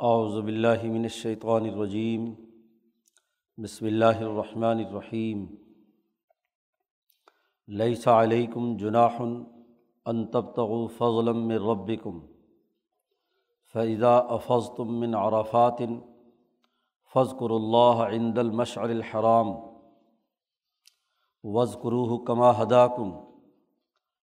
[0.00, 2.34] اعوذ باللہ من الشیطان الرجیم۔
[3.58, 5.46] بسم اللہ الرحمن الرحیم۔
[7.68, 9.22] لیس علیکم جناح
[10.06, 12.18] ان تبتغوا فضلا من ربکم
[13.74, 15.78] فاذا افضتم من عرفات
[17.14, 19.48] فاذکروا اللہ عند المشعر الحرام
[21.44, 23.10] واذکروہ کما ہداکم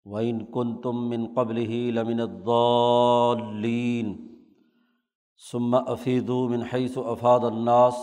[0.06, 4.35] وَإِن كُنتُم مِّن قَبْلِهِ لَمِنَ الضَّالِّينَ
[5.52, 7.96] ثم افید من حیث افاد الناس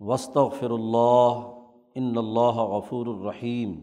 [0.00, 1.40] وسط فر اللہ
[1.94, 3.74] ان اللہ غفور الرحیم۔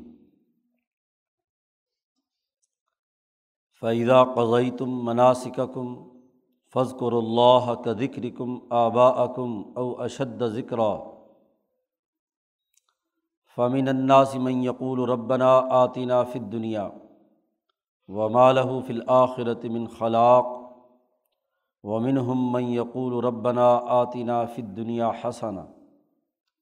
[3.82, 5.96] فیضا قضی تم مناسک کم
[6.76, 10.80] فضکر اللہ کا ذکر کم آبا اکم او اشد ذکر
[13.58, 16.90] فمن الناس من یقول ربنا آتنا فی الدنیا
[18.08, 20.59] و مالہ فی من خلاق
[21.84, 25.66] ومنہم من یقول ربنا آتنا فی الدنیا حسنا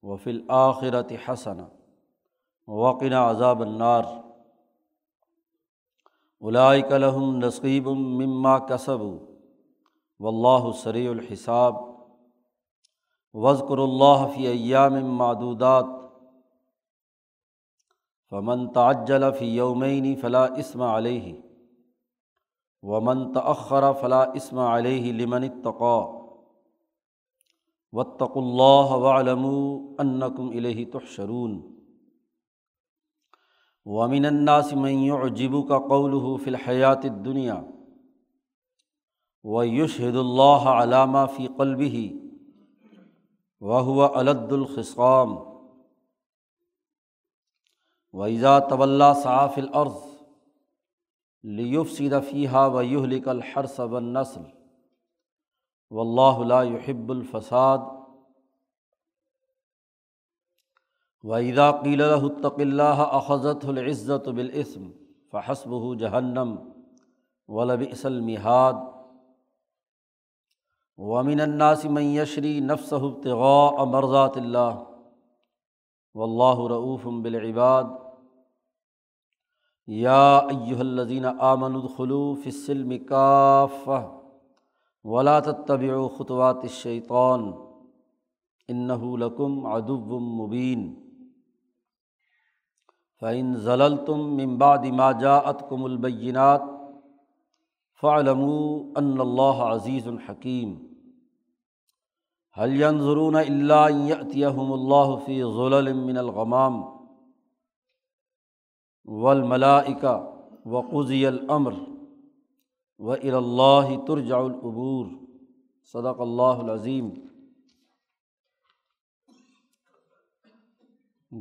[0.03, 1.67] و فی الآخرت حسنا
[2.67, 4.03] وقنا عذاب النار.
[6.41, 9.17] اولئک لهم نصیب مما کسبوا
[10.19, 11.75] واللہ سریع الحساب.
[13.33, 15.85] وذکر اللہ فی ایام معدودات،
[18.31, 21.33] فمن تعجل فی یومین فلا اسم علیہ
[22.83, 25.97] ومن تأخر فلا اسم علیہ لمن اتقا
[27.93, 31.59] واتقوا اللہ واعلموا انکم الیہ تحشرون
[33.85, 37.57] ومن الناس من يعجبك قوله في الحیات الدنیا
[39.43, 42.19] ويشهد الله على ما في قلبه
[43.61, 45.37] وهو ألد الخصام
[48.13, 50.16] ویزا طول صاف العرض
[51.55, 54.41] لیف صدفیحہ و یہلک الحرس و نسل
[55.91, 57.79] و اللہ يحب الفساد.
[61.23, 64.89] ویدا قیل الطق اللہ اخذت العزت بالعصم
[65.31, 66.55] فحسب جہنم
[67.47, 68.73] ولبئس المہاد
[70.97, 74.83] ومن الناس من یشری نفس ابتغاء مرضات اللہ
[76.15, 78.06] و اللہ رعوف بالعباد.
[79.87, 83.99] یا ایہا الذین آمنوا ادخلوا فی السلم کافہ
[85.03, 87.51] ولا تتبعوا خطوات الشیطان
[88.69, 90.93] انہ لکم عدو مبین
[93.21, 96.61] فإن ضللتم من بعد ما جاءتكم البینات
[98.01, 100.75] فاعلموا ان اللہ عزیز الحکیم
[102.55, 105.43] هل ينظرون الا ان يأتيهم الله في
[105.93, 106.96] من الغمام
[109.07, 110.15] ولملائکا
[110.65, 111.73] وقضی العمر
[112.99, 115.05] و الا ترجع العبور
[115.83, 117.09] صدق اللہ العظیم۔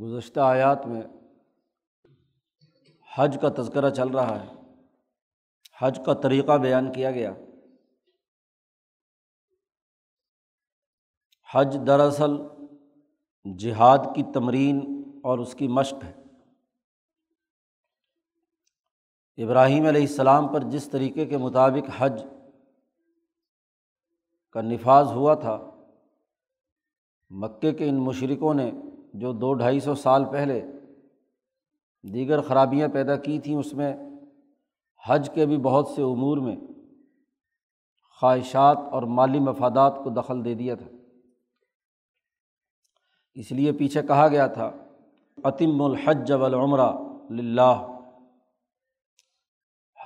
[0.01, 1.01] گزشتہ آیات میں
[3.15, 4.47] حج کا تذکرہ چل رہا ہے۔
[5.79, 7.33] حج کا طریقہ بیان کیا گیا۔
[11.53, 12.31] حج دراصل
[13.57, 16.26] جہاد کی تمرین اور اس کی مشق ہے۔
[19.37, 22.21] ابراہیم علیہ السلام پر جس طریقے کے مطابق حج
[24.55, 25.57] کا نفاذ ہوا تھا،
[27.31, 28.69] مکے کے ان مشرقوں نے
[29.13, 30.59] جو دو ڈھائی سو سال پہلے
[32.03, 33.93] دیگر خرابیاں پیدا کی تھیں، اس میں
[35.03, 36.55] حج کے بھی بہت سے امور میں
[38.21, 40.87] خواہشات اور مالی مفادات کو دخل دے دیا تھا۔
[43.37, 44.71] اس لیے پیچھے کہا گیا تھا
[45.37, 46.91] عتم الحج والعمرہ
[47.31, 47.75] للہ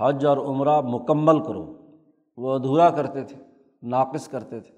[0.01, 1.77] حج اور عمرہ مکمل کرو۔
[2.37, 3.37] وہ ادھورا کرتے تھے،
[3.81, 4.77] ناقص کرتے تھے۔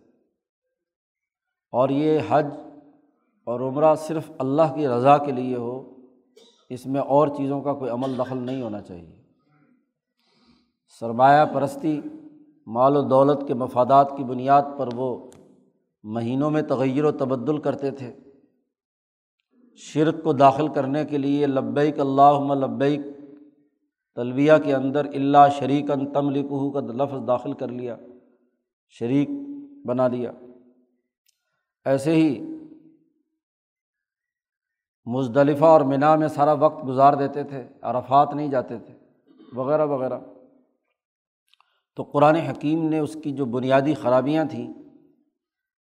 [1.72, 2.46] اور یہ حج
[3.46, 5.96] اور عمرہ صرف اللہ کی رضا کے لیے ہو،
[6.70, 9.16] اس میں اور چیزوں کا کوئی عمل دخل نہیں ہونا چاہیے۔
[11.00, 12.02] سرمایہ پرستی،
[12.68, 15.32] مال و دولت کے مفادات کی بنیاد پر وہ
[16.04, 18.16] مہینوں میں تغیر و تبدل کرتے تھے۔
[19.76, 23.00] شرک کو داخل کرنے کے لیے لبیک اللہ لبیک
[24.16, 27.96] تلبیہ کے اندر اللہ شریک ان تم لکھو کا لفظ داخل کر لیا،
[28.90, 29.30] شریک
[29.86, 30.32] بنا لیا۔
[31.86, 32.42] ایسے ہی
[35.06, 38.94] مزدلفہ اور منا میں سارا وقت گزار دیتے تھے، عرفات نہیں جاتے تھے،
[39.54, 40.20] وغیرہ وغیرہ۔
[41.96, 44.74] تو قرآن حکیم نے اس کی جو بنیادی خرابیاں تھیں،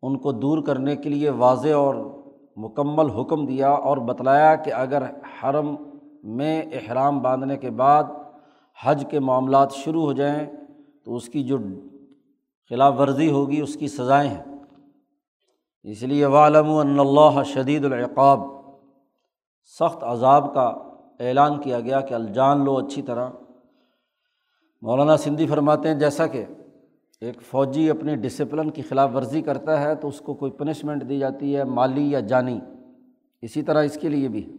[0.01, 1.95] ان کو دور کرنے کے لیے واضح اور
[2.57, 5.75] مکمل حکم دیا اور بتلایا کہ اگر حرم
[6.23, 8.03] میں احرام باندھنے کے بعد
[8.83, 10.47] حج کے معاملات شروع ہو جائیں
[11.05, 11.57] تو اس کی جو
[12.69, 14.43] خلاف ورزی ہوگی، اس کی سزائیں ہیں۔
[15.83, 18.39] اس لیے والم اللہ شدید العقاب۔
[19.79, 20.65] سخت عذاب کا
[21.19, 23.29] اعلان کیا گیا کہ الجان لو اچھی طرح۔
[24.81, 26.45] مولانا سندھی فرماتے ہیں، جیسا کہ
[27.21, 31.19] ایک فوجی اپنی ڈسپلن کی خلاف ورزی کرتا ہے تو اس کو کوئی پنشمنٹ دی
[31.19, 32.59] جاتی ہے، مالی یا جانی۔
[33.41, 34.57] اسی طرح اس کے لیے بھی۔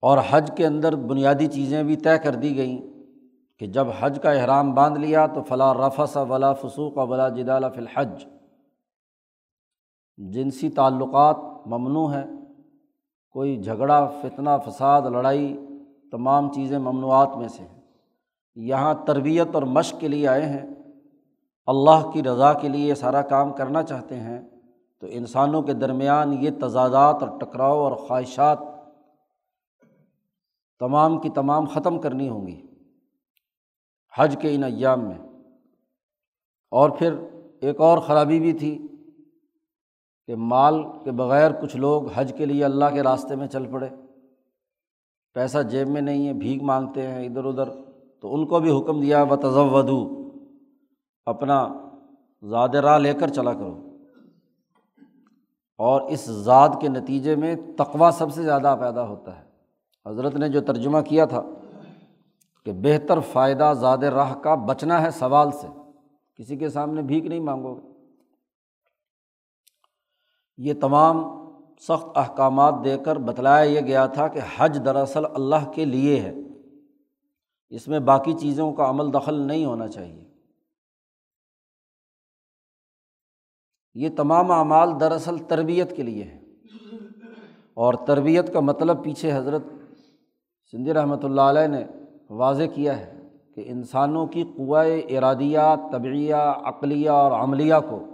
[0.00, 2.78] اور حج کے اندر بنیادی چیزیں بھی طے کر دی گئیں
[3.58, 7.80] کہ جب حج کا احرام باندھ لیا تو فلاں رفس ولا فسوق ولا جدال فی
[7.80, 8.24] الحج۔
[10.16, 11.36] جنسی تعلقات
[11.66, 12.24] ممنوع ہیں۔
[13.30, 15.66] کوئی جھگڑا، فتنہ، فساد، لڑائی
[16.12, 17.80] تمام چیزیں ممنوعات میں سے ہیں۔
[18.54, 20.70] یہاں تربیت اور مشق کے لیے آئے ہیں۔
[21.66, 24.48] اللہ کی رضا کے لیے سارا کام کرنا چاہتے ہیں۔
[25.00, 28.58] تو انسانوں کے درمیان یہ تضادات اور ٹکراؤ اور خواہشات
[30.80, 32.60] تمام کی تمام ختم کرنی ہوں گی۔
[34.18, 35.18] حج کے ان ایام میں۔
[36.70, 37.14] اور پھر
[37.60, 38.86] ایک اور خرابی بھی تھی
[40.26, 43.88] کہ مال کے بغیر کچھ لوگ حج کے لیے اللہ کے راستے میں چل پڑے۔
[45.34, 47.68] پیسہ جیب میں نہیں ہے بھیگ مانگتے ہیں ادھر ادھر۔
[48.20, 50.30] تو ان کو بھی حکم دیا و تضودو
[51.26, 51.68] اپنا
[52.42, 53.96] زاد راہ لے کر چلا کرو۔
[55.78, 59.47] اور اس زاد کے نتیجے میں تقوا سب سے زیادہ پیدا ہوتا ہے۔
[60.08, 61.42] حضرت نے جو ترجمہ کیا تھا
[62.64, 65.66] کہ بہتر فائدہ زاد راہ کا بچنا ہے سوال سے،
[66.36, 67.88] کسی کے سامنے بھیک نہیں مانگو گے۔
[70.56, 71.16] یہ تمام
[71.80, 76.34] سخت احکامات دے کر بتلایا یہ گیا تھا کہ حج دراصل اللہ کے لیے ہے۔
[77.70, 80.24] اس میں باقی چیزوں کا عمل دخل نہیں ہونا چاہیے۔
[83.94, 86.40] یہ تمام اعمال دراصل تربیت کے لیے ہے
[87.74, 89.62] اور تربیت کا مطلب پیچھے حضرت
[90.72, 91.84] سندھی رحمۃ اللہ علیہ نے
[92.30, 98.04] واضح کیا ہے کہ انسانوں کی قوائے ارادیہ، طبعیہ، عقلیہ اور عملیہ کو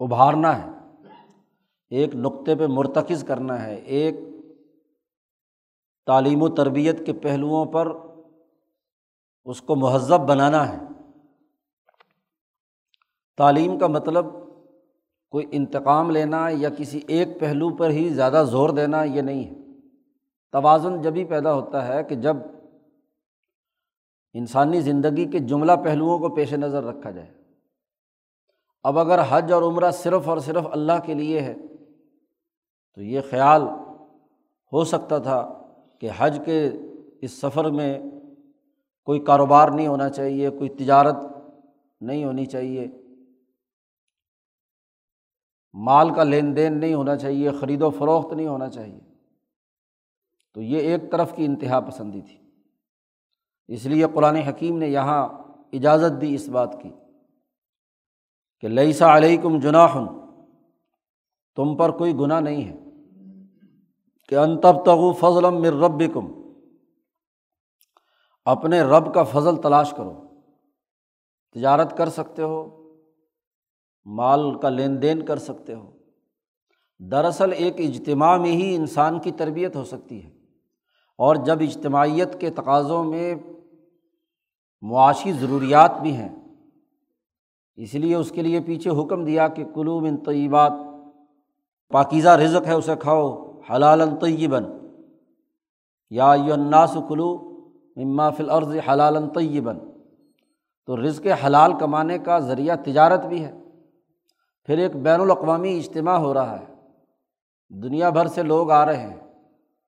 [0.00, 0.70] ابھارنا ہے،
[1.90, 4.16] ایک نقطے پہ مرتکز کرنا ہے، ایک
[6.06, 7.92] تعلیم و تربیت کے پہلوؤں پر
[9.44, 10.78] اس کو مہذب بنانا ہے۔
[13.36, 14.26] تعلیم کا مطلب
[15.30, 19.61] کوئی انتقام لینا یا کسی ایک پہلو پر ہی زیادہ زور دینا یہ نہیں ہے۔
[20.52, 22.36] توازن جبھی پیدا ہوتا ہے کہ جب
[24.32, 27.34] انسانی زندگی کے جملہ پہلوؤں کو پیش نظر رکھا جائے۔
[28.84, 31.54] اب اگر حج اور عمرہ صرف اور صرف اللہ کے لیے ہے،
[32.94, 33.62] تو یہ خیال
[34.72, 35.62] ہو سکتا تھا
[36.00, 36.70] کہ حج کے
[37.22, 38.02] اس سفر میں
[39.04, 41.16] کوئی کاروبار نہیں ہونا چاہیے، کوئی تجارت
[42.00, 42.86] نہیں ہونی چاہیے۔
[45.74, 49.11] مال کا لین دین نہیں ہونا چاہیے، خرید و فروخت نہیں ہونا چاہیے۔
[50.54, 52.38] تو یہ ایک طرف کی انتہا پسندی تھی۔
[53.68, 55.28] اس لیے قرآن حکیم نے یہاں
[55.72, 56.90] اجازت دی اس بات کی
[58.60, 60.06] کہ لئیسا علیکم جناحن،
[61.56, 62.78] تم پر کوئی گناہ نہیں ہے۔
[64.28, 66.32] کہ انتب تغو فضلم مر رب کم
[68.44, 70.12] اپنے رب کا فضل تلاش کرو۔
[71.54, 72.78] تجارت کر سکتے ہو،
[74.04, 75.92] مال کا لین دین کر سکتے ہو۔
[76.98, 80.41] دراصل ایک اجتماع میں ہی انسان کی تربیت ہو سکتی ہے۔
[81.22, 83.34] اور جب اجتماعیت کے تقاضوں میں
[84.80, 86.28] معاشی ضروریات بھی ہیں،
[87.76, 90.72] اس لیے اس کے لیے پیچھے حکم دیا کہ کلو من طیبات،
[91.88, 94.64] پاکیزہ رزق ہے، اسے کھاؤ حلال طیباً۔
[96.10, 97.38] یا یو الناس کلو
[97.96, 99.78] مما فل عرض حلال طیباً۔
[100.86, 103.62] تو رزق حلال کمانے کا ذریعہ تجارت بھی ہے۔
[104.64, 106.74] پھر ایک بین الاقوامی اجتماع ہو رہا ہے۔
[107.68, 109.20] دنیا بھر سے لوگ آ رہے ہیں۔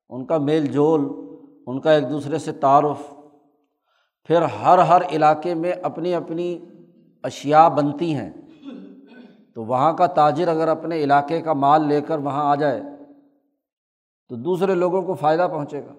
[0.08, 1.23] ان کا میل جول
[1.66, 3.14] ان کا ایک دوسرے سے تعارف۔
[4.24, 6.58] پھر ہر ہر علاقے میں اپنی اپنی
[7.22, 8.30] اشیا بنتی ہیں۔
[9.54, 12.82] تو وہاں کا تاجر اگر اپنے علاقے کا مال لے کر وہاں آ جائے،
[14.28, 15.94] تو دوسرے لوگوں کو فائدہ پہنچے گا۔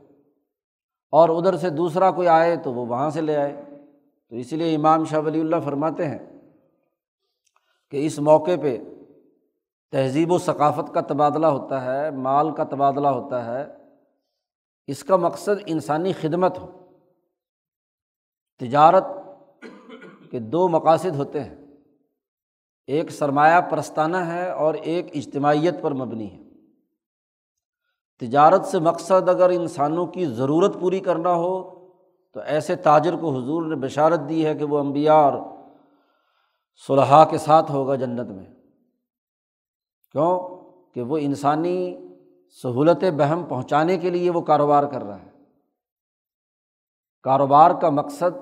[1.11, 3.61] اور ادھر سے دوسرا کوئی آئے تو وہ وہاں سے لے آئے۔
[4.29, 6.19] تو اسی لیے امام شاہ ولی اللہ فرماتے ہیں
[7.91, 8.77] کہ اس موقع پہ
[9.91, 13.84] تہذیب و ثقافت کا تبادلہ ہوتا ہے، مال کا تبادلہ ہوتا ہے۔
[14.87, 16.81] اس کا مقصد انسانی خدمت ہو۔
[18.59, 19.03] تجارت
[20.31, 21.55] کے دو مقاصد ہوتے ہیں۔
[22.87, 26.43] ایک سرمایہ پرستانہ ہے اور ایک اجتماعیت پر مبنی ہے۔
[28.19, 31.75] تجارت سے مقصد اگر انسانوں کی ضرورت پوری کرنا ہو
[32.33, 35.55] تو ایسے تاجر کو حضور نے بشارت دی ہے کہ وہ امبیا اور
[36.87, 38.45] صلحاء کے ساتھ ہوگا جنت میں۔
[40.11, 40.55] کیوں؟
[40.93, 42.04] کہ وہ انسانی
[42.61, 45.29] سہولت بہم پہنچانے کے لیے وہ کاروبار کر رہا ہے۔
[47.23, 48.37] کاروبار کا مقصد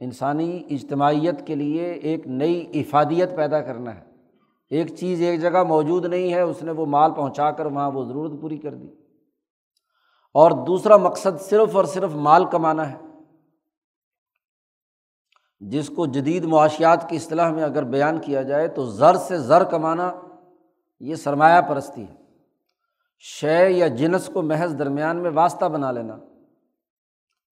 [0.00, 4.04] انسانی اجتماعیت کے لیے ایک نئی افادیت پیدا کرنا ہے۔
[4.70, 8.04] ایک چیز ایک جگہ موجود نہیں ہے، اس نے وہ مال پہنچا کر وہاں وہ
[8.04, 8.88] ضرورت پوری کر دی۔
[10.34, 12.98] اور دوسرا مقصد صرف اور صرف مال کمانا ہے۔
[15.60, 19.64] جس کو جدید معاشیات کی اصطلاح میں اگر بیان کیا جائے تو زر سے زر
[19.64, 20.12] کمانا
[21.00, 22.23] یہ سرمایہ پرستی ہے۔
[23.26, 26.16] شے یا جنس کو محض درمیان میں واسطہ بنا لینا۔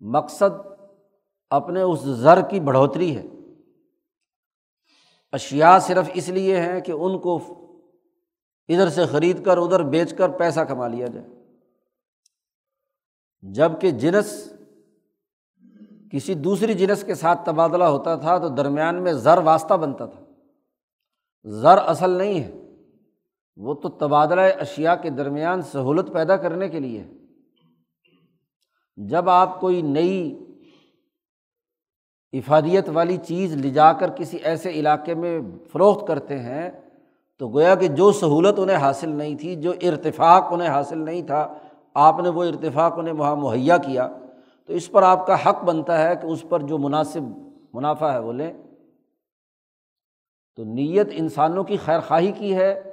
[0.00, 0.67] مقصد
[1.50, 3.23] اپنے اس زر کی بڑھوتری ہے۔
[5.33, 7.37] اشیا صرف اس لیے ہیں کہ ان کو
[8.69, 11.26] ادھر سے خرید کر، ادھر بیچ کر پیسہ کما لیا جائے۔
[13.43, 14.52] جبکہ جنس
[16.12, 20.21] کسی دوسری جنس کے ساتھ تبادلہ ہوتا تھا تو درمیان میں زر واسطہ بنتا تھا۔
[21.45, 22.62] زر اصل نہیں ہے۔
[23.56, 27.04] وہ تو تبادلہ اشیا کے درمیان سہولت پیدا کرنے کے لیے
[28.97, 30.44] جب آپ کوئی نئی
[32.32, 35.40] افادیت والی چیز لے جا کر کسی ایسے علاقے میں
[35.73, 36.71] فروخت کرتے ہیں،
[37.38, 41.54] تو گویا کہ جو سہولت انہیں حاصل نہیں تھی، جو ارتفاق انہیں حاصل نہیں تھا،
[41.94, 44.09] آپ نے وہ ارتفاق انہیں وہاں مہیا کیا،
[44.66, 47.23] تو اس پر آپ کا حق بنتا ہے کہ اس پر جو مناسب
[47.75, 48.52] منافع ہے وہ لیں۔
[50.56, 52.91] تو نیت انسانوں کی خیر خواہی کی ہے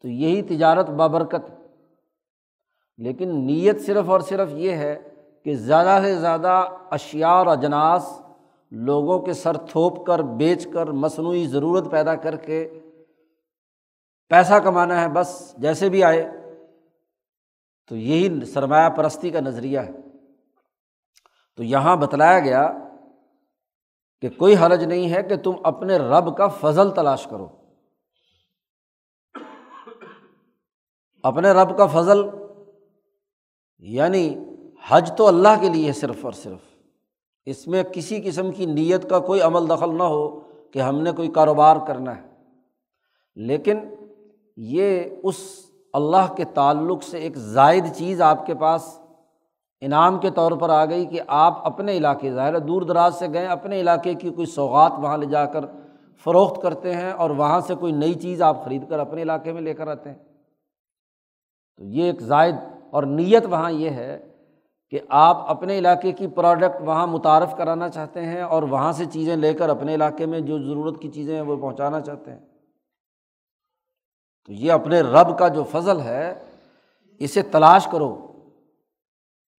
[0.00, 1.50] تو یہی تجارت بابرکت
[2.98, 5.14] لیکن نیت صرف اور صرف یہ ہے
[5.44, 8.22] کہ زیادہ سے زیادہ اشیا اور اجناس
[8.70, 12.80] لوگوں کے سر تھوپ کر، بیچ کر، مصنوعی ضرورت پیدا کر کے
[14.28, 16.30] پیسہ کمانا ہے، بس جیسے بھی آئے،
[17.88, 19.92] تو یہی سرمایہ پرستی کا نظریہ ہے۔
[21.56, 22.72] تو یہاں بتلایا گیا
[24.20, 27.57] کہ کوئی حرج نہیں ہے کہ تم اپنے رب کا فضل تلاش کرو۔
[31.22, 32.22] اپنے رب کا فضل
[33.78, 34.34] یعنی
[34.88, 36.78] حج تو اللہ کے لیے صرف اور صرف۔
[37.46, 41.12] اس میں کسی قسم کی نیت کا کوئی عمل دخل نہ ہو کہ ہم نے
[41.12, 42.22] کوئی کاروبار کرنا ہے۔
[43.36, 43.78] لیکن
[44.56, 45.36] یہ اس
[45.92, 49.00] اللہ کے تعلق سے ایک زائد چیز آپ کے پاس
[49.80, 53.46] انعام کے طور پر آ گئی کہ آپ اپنے علاقے، ظاہر دور دراز سے گئے،
[53.46, 55.64] اپنے علاقے کی کوئی سوغات وہاں لے جا کر
[56.24, 59.62] فروخت کرتے ہیں اور وہاں سے کوئی نئی چیز آپ خرید کر اپنے علاقے میں
[59.62, 60.27] لے کر آتے ہیں۔
[61.78, 62.54] تو یہ ایک زائد
[62.90, 64.28] اور نیت وہاں یہ ہے
[64.90, 69.36] کہ آپ اپنے علاقے کی پروڈکٹ وہاں متعارف کرانا چاہتے ہیں اور وہاں سے چیزیں
[69.36, 72.38] لے کر اپنے علاقے میں جو ضرورت کی چیزیں ہیں وہ پہنچانا چاہتے ہیں۔
[74.46, 76.44] تو یہ اپنے رب کا جو فضل ہے،
[77.18, 78.32] اسے تلاش کرو۔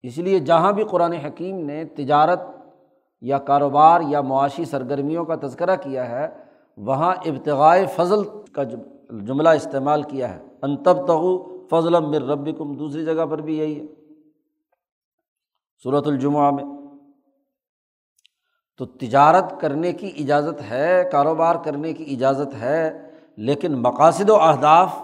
[0.02, 2.40] اس لیے جہاں بھی قرآن حکیم نے تجارت
[3.20, 6.28] یا کاروبار یا معاشی سرگرمیوں کا تذکرہ کیا ہے،
[6.76, 8.22] وہاں ابتغائے فضل
[8.52, 8.62] کا
[9.10, 13.80] جملہ استعمال کیا ہے۔ انتب تغو فضل مر رب کم دوسری جگہ پر بھی یہی
[13.80, 13.86] ہے۔
[15.82, 16.64] صورت الجمعہ میں۔
[18.78, 24.94] تو تجارت کرنے کی اجازت ہے، کاروبار کرنے کی اجازت ہے، لیکن مقاصد و اہداف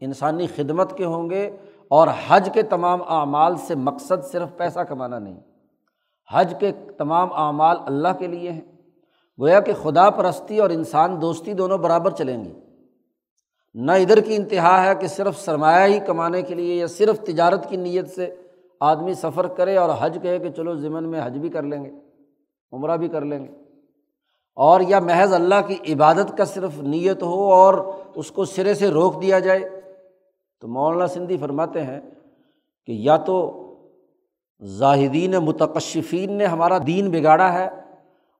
[0.00, 1.56] انسانی خدمت کے ہوں گے
[1.88, 5.40] اور حج کے تمام اعمال سے مقصد صرف پیسہ کمانا نہیں۔
[6.32, 8.72] حج کے تمام اعمال اللہ کے لیے ہیں۔
[9.40, 12.52] گویا کہ خدا پرستی اور انسان دوستی دونوں برابر چلیں گی
[13.74, 17.68] نہ ادھر کی انتہا ہے کہ صرف سرمایہ ہی کمانے کے لیے یا صرف تجارت
[17.68, 18.34] کی نیت سے
[18.80, 21.90] آدمی سفر کرے اور حج کہے کہ چلو ضمن میں حج بھی کر لیں گے،
[22.72, 23.48] عمرہ بھی کر لیں گے۔
[24.56, 28.88] اور یا محض اللہ کی عبادت کا صرف نیت ہو اور اس کو سرے سے
[28.88, 29.80] روک دیا جائے۔
[30.60, 32.00] تو مولانا سندھی فرماتے ہیں
[32.86, 33.58] کہ یا تو
[34.60, 37.68] زاہدین متقشفین نے ہمارا دین بگاڑا ہے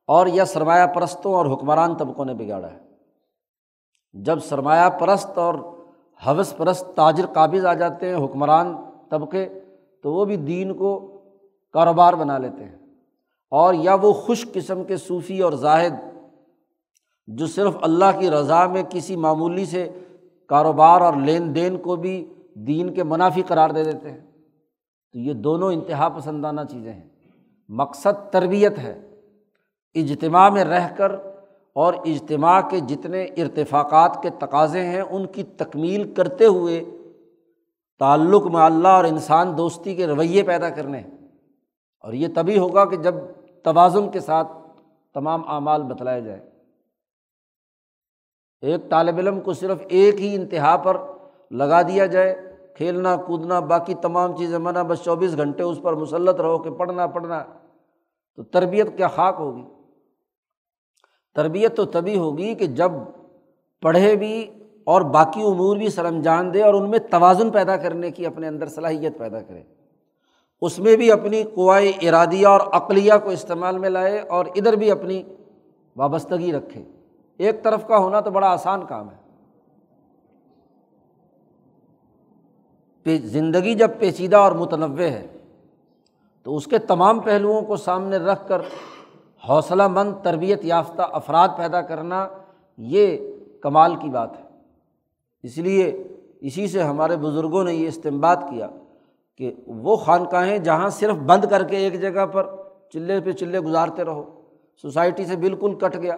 [0.06, 2.91] اور یا سرمایہ پرستوں اور حکمران طبقوں نے بگاڑا ہے۔
[4.12, 5.54] جب سرمایہ پرست اور
[6.26, 8.76] حوث پرست تاجر قابض آ جاتے ہیں، حکمران
[9.08, 9.48] طبقے،
[10.02, 11.20] تو وہ بھی دین کو
[11.72, 12.78] کاروبار بنا لیتے ہیں۔
[13.50, 15.92] اور یا وہ خوش قسم کے صوفی اور زاہد،
[17.26, 19.88] جو صرف اللہ کی رضا میں کسی معمولی سے
[20.48, 24.20] کاروبار اور لین دین کو بھی دین کے منافی قرار دے دیتے ہیں۔
[25.12, 27.08] تو یہ دونوں انتہا پسندانہ چیزیں ہیں۔
[27.68, 29.20] مقصد تربیت ہے۔
[29.94, 31.31] اجتماع میں رہ کر
[31.76, 36.84] اور اجتماع کے جتنے ارتفاقات کے تقاضے ہیں، ان کی تکمیل کرتے ہوئے
[38.00, 40.98] تعلق میں اللہ اور انسان دوستی کے رویے پیدا کرنے
[42.04, 43.14] اور یہ تبھی ہوگا کہ جب
[43.64, 44.48] توازن کے ساتھ
[45.14, 46.40] تمام اعمال بتلائے جائے
[48.62, 50.96] ایک طالب علم کو صرف ایک ہی انتہا پر
[51.50, 52.34] لگا دیا جائے،
[52.76, 57.06] کھیلنا، کودنا، باقی تمام چیزیں، منع بس چوبیس گھنٹے اس پر مسلط رہو کہ پڑھنا
[57.06, 57.42] پڑھنا،
[58.36, 59.64] تو تربیت کیا خاک ہوگی؟
[61.34, 62.90] تربیت تو تبھی ہوگی کہ جب
[63.80, 64.50] پڑھے بھی
[64.84, 68.48] اور باقی امور بھی سر انجام دے اور ان میں توازن پیدا کرنے کی اپنے
[68.48, 69.62] اندر صلاحیت پیدا کرے۔
[70.60, 74.90] اس میں بھی اپنی قوائے ارادیہ اور عقلیہ کو استعمال میں لائے اور ادھر بھی
[74.90, 75.22] اپنی
[75.96, 76.84] وابستگی رکھے۔
[77.36, 79.22] ایک طرف کا ہونا تو بڑا آسان کام ہے۔
[83.22, 85.26] زندگی جب پیچیدہ اور متنوع ہے
[86.42, 88.60] تو اس کے تمام پہلوؤں کو سامنے رکھ کر
[89.48, 92.28] حوصلہ مند تربیت یافتہ افراد پیدا کرنا
[92.78, 93.16] یہ
[93.60, 94.44] کمال کی بات ہے۔
[95.42, 96.02] اس لیے
[96.40, 98.68] اسی سے ہمارے بزرگوں نے یہ استعمال کیا
[99.38, 102.56] کہ وہ خانقاہیں جہاں صرف بند کر کے ایک جگہ پر
[102.92, 104.42] چلے پہ چلے گزارتے رہو،
[104.82, 106.16] سوسائٹی سے بالکل کٹ گیا۔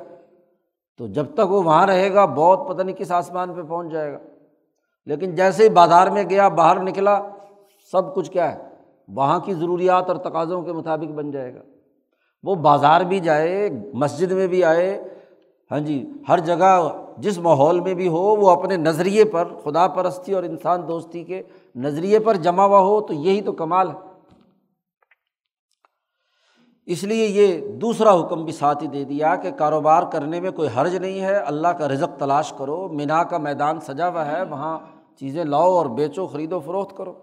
[0.98, 4.12] تو جب تک وہ وہاں رہے گا، بہت پتہ نہیں کس آسمان پہ پہنچ جائے
[4.12, 4.18] گا۔
[5.06, 7.22] لیکن جیسے ہی بازار میں گیا، باہر نکلا،
[7.92, 8.68] سب کچھ کیا ہے؟
[9.08, 11.60] وہاں کی ضروریات اور تقاضوں کے مطابق بن جائے گا۔
[12.44, 15.02] وہ بازار بھی جائے، مسجد میں بھی آئے
[15.70, 20.32] ہاں جی ہر جگہ جس ماحول میں بھی ہو، وہ اپنے نظریے پر، خدا پرستی
[20.32, 21.42] اور انسان دوستی کے
[21.76, 24.12] نظریے پر جمع ہوا ہو، تو یہی تو کمال ہے۔
[26.86, 30.68] اس لیے یہ دوسرا حکم بھی ساتھ ہی دے دیا کہ کاروبار کرنے میں کوئی
[30.76, 34.78] حرج نہیں ہے، اللہ کا رزق تلاش کرو مینا کا میدان سجا ہوا ہے، وہاں
[35.16, 37.14] چیزیں لاؤ اور بیچو خرید و فروخت کرو۔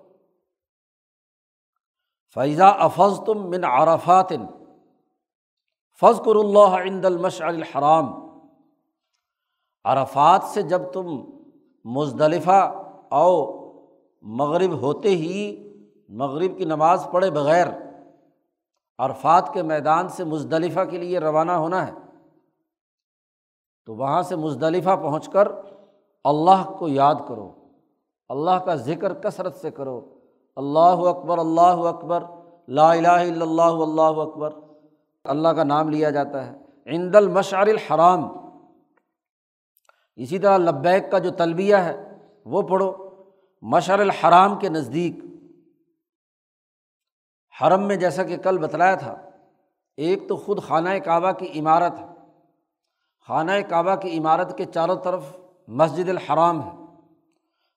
[2.33, 4.33] فیضا افز تم من عرفات
[6.01, 8.07] فض کر اللہ عند المش الحرام۔
[9.85, 11.07] عرفات سے جب تم
[11.85, 12.61] مزدلفہ
[13.09, 13.35] آؤ
[14.23, 15.39] مغرب ہوتے ہی
[16.09, 17.67] مغرب کی نماز پڑھے بغیر
[18.99, 21.93] عرفات کے میدان سے مزدلفہ کے لیے روانہ ہونا ہے،
[23.87, 25.47] تو وہاں سے مزدلفہ پہنچ کر
[26.25, 27.49] اللہ کو یاد کرو،
[28.29, 29.99] اللہ کا ذکر کثرت سے کرو۔
[30.57, 32.23] اللہ اکبر اللہ اکبر،
[32.67, 34.53] لا الہ الا اللہ اللہ اکبر۔
[35.23, 38.25] اللہ کا نام لیا جاتا ہے۔ عند المشعر الحرام۔
[40.15, 42.09] اسی طرح لبیک کا جو تلبیہ ہے،
[42.45, 43.11] وہ پڑھو۔
[43.61, 45.15] مشعر الحرام کے نزدیک۔
[47.61, 49.29] حرم میں جیسا کہ کل بتلایا تھا،
[49.97, 52.05] ایک تو خود خانہ کعبہ کی عمارت ہے۔
[53.27, 55.23] خانہ کعبہ کی عمارت کے چاروں طرف
[55.67, 56.71] مسجد الحرام ہے۔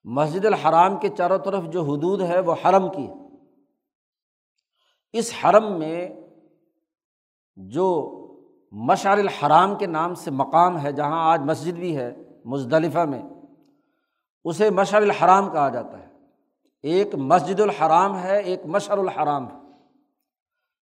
[0.04, 3.14] مسجد الحرام کے چاروں طرف جو حدود ہے، وہ حرم کی ہے۔
[5.12, 6.23] اس حرم میں
[7.56, 8.20] جو
[8.72, 12.14] مشعر الحرام کے نام سے مقام ہے، جہاں آج مسجد بھی ہے،
[12.44, 13.22] مزدلفہ میں،
[14.44, 16.06] اسے مشعر الحرام کہا جاتا ہے۔
[16.82, 19.58] ایک مسجد الحرام ہے، ایک مشعر الحرام ہے۔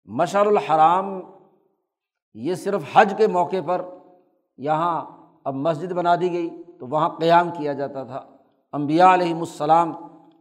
[0.05, 1.21] مشعر الحرام
[2.35, 3.83] یہ صرف حج کے موقع پر
[4.57, 5.07] یہاں
[5.45, 8.23] اب مسجد بنا دی گئی، تو وہاں قیام کیا جاتا تھا۔
[8.73, 9.93] امبیا علیہم السلام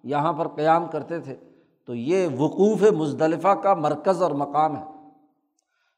[0.04, 1.36] یہاں پر قیام کرتے تھے۔
[1.86, 4.84] تو یہ وقوف مزدلفہ کا مرکز اور مقام ہے۔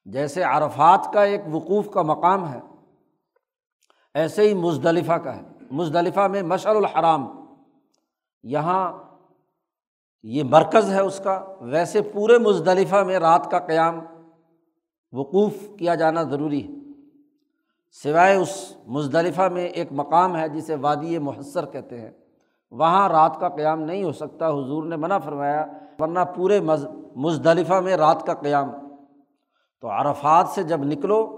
[0.05, 2.59] جیسے عرفات کا ایک وقوف کا مقام ہے،
[4.13, 7.27] ایسے ہی مزدلفہ کا ہے۔ مزدلفہ میں مشعر الحرام،
[8.43, 8.91] یہاں
[10.23, 13.99] یہ مرکز ہے اس کا۔ ویسے پورے مزدلفہ میں رات کا قیام
[15.13, 16.73] وقوف کیا جانا ضروری ہے۔
[18.03, 22.11] سوائے اس مزدلفہ میں ایک مقام ہے جسے وادی محسر کہتے ہیں۔
[22.71, 25.65] وہاں رات کا قیام نہیں ہو سکتا، حضور نے منع فرمایا،
[25.99, 26.59] ورنہ پورے
[27.15, 28.71] مزدلفہ میں رات کا قیام
[29.81, 31.37] تو عرفات سے جب نکلو،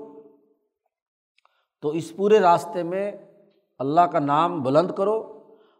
[1.82, 3.12] تو اس پورے راستے میں
[3.80, 5.40] اللہ کا نام بلند کرو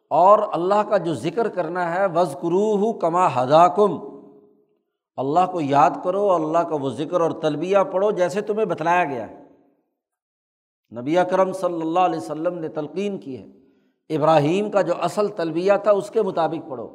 [0.10, 3.98] اور اللہ کا جو ذکر کرنا ہے وز کرو کما ہدا کم
[5.18, 9.30] اللہ کو یاد کرو، اللہ کا وہ ذکر اور تلبیہ پڑھو جیسے تمہیں بتلایا گیا
[9.30, 9.44] ہے۔
[11.00, 13.46] نبی اکرم صلی اللہ علیہ وسلم نے تلقین کی ہے۔
[14.16, 16.90] ابراہیم کا جو اصل تلبیہ تھا، اس کے مطابق پڑھو۔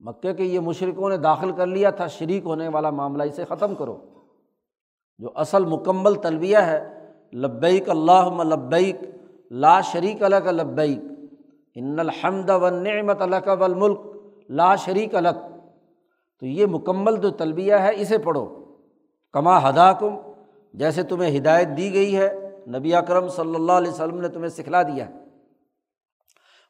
[0.00, 3.74] مکے کے یہ مشرقوں نے داخل کر لیا تھا، شریک ہونے والا معاملہ اسے ختم
[3.74, 3.96] کرو۔
[5.18, 7.00] جو اصل مکمل تلبیہ ہے،
[7.32, 8.96] لبیک اللہ لبیک،
[9.50, 11.00] لا شریک الگ لبیک،
[11.74, 14.00] ان الحمد و نعمت الک و الملک،
[14.48, 15.46] لا شریک الگ
[16.38, 18.64] تو یہ مکمل جو تلبیہ ہے، اسے پڑھو۔
[19.32, 20.16] کما ہدا کم
[20.74, 24.82] جیسے تمہیں ہدایت دی گئی ہے، نبی اکرم صلی اللہ علیہ وسلم نے تمہیں سکھلا
[24.82, 25.12] دیا ہے۔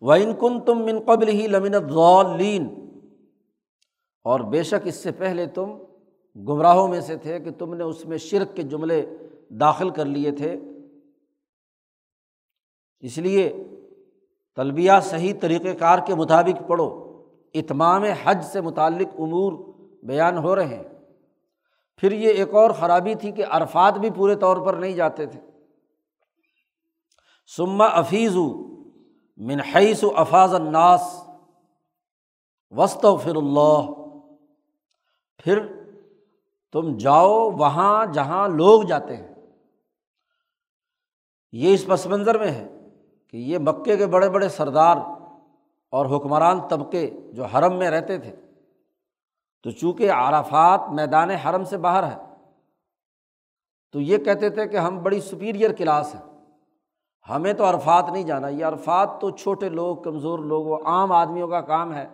[0.01, 2.69] و ان کن تم من قبل ہی لمن ضالین
[4.25, 5.77] اور بے شک اس سے پہلے تم
[6.37, 9.07] گمراہوں میں سے تھے کہ تم نے اس میں شرک کے جملے
[9.51, 10.57] داخل کر لیے تھے۔
[13.01, 13.65] اس لیے
[14.57, 17.07] طلبیہ صحیح طریقۂ کار کے مطابق پڑھو۔
[17.55, 19.53] اتمام حج سے متعلق امور
[20.03, 20.83] بیان ہو رہے ہیں۔
[21.97, 25.41] پھر یہ ایک اور خرابی تھی کہ عرفات بھی پورے طور پر نہیں جاتے تھے۔
[27.57, 28.37] سما افیز
[29.37, 31.29] منحص و افاظ الناس
[32.71, 33.81] وسط و فر اللہ۔
[35.39, 35.86] پھر
[36.77, 39.35] تم جاؤ وہاں جہاں لوگ جاتے ہیں۔
[41.53, 42.69] یہ اس پس منظر میں ہے
[43.31, 44.97] کہ یہ مکے کے بڑے بڑے سردار
[45.91, 48.37] اور حکمران طبقے جو حرم میں رہتے تھے۔
[49.63, 52.17] تو چونکہ عرفات میدان حرم سے باہر ہے،
[53.93, 56.45] تو یہ کہتے تھے کہ ہم بڑی سپیریئر کلاس ہیں۔
[57.29, 61.49] ہمیں تو عرفات نہیں جانا، یہ عرفات تو چھوٹے لوگ، کمزور لوگ، وہ عام آدمیوں
[61.49, 62.09] کا کام ہے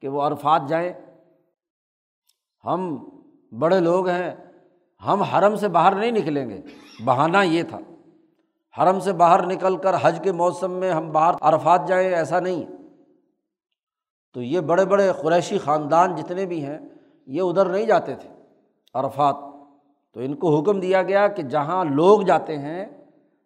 [0.00, 0.92] کہ وہ عرفات جائیں۔
[2.64, 3.08] ہم
[3.58, 4.34] بڑے لوگ ہیں،
[5.06, 6.60] ہم حرم سے باہر نہیں نکلیں گے۔
[7.04, 7.78] بہانہ یہ تھا۔
[8.78, 12.64] حرم سے باہر نکل کر حج کے موسم میں ہم باہر عرفات جائیں، ایسا نہیں۔
[14.34, 16.78] تو یہ بڑے بڑے قریشی خاندان جتنے بھی ہیں،
[17.26, 18.28] یہ ادھر نہیں جاتے تھے،
[18.94, 19.36] عرفات۔
[20.14, 22.86] تو ان کو حکم دیا گیا کہ جہاں لوگ جاتے ہیں،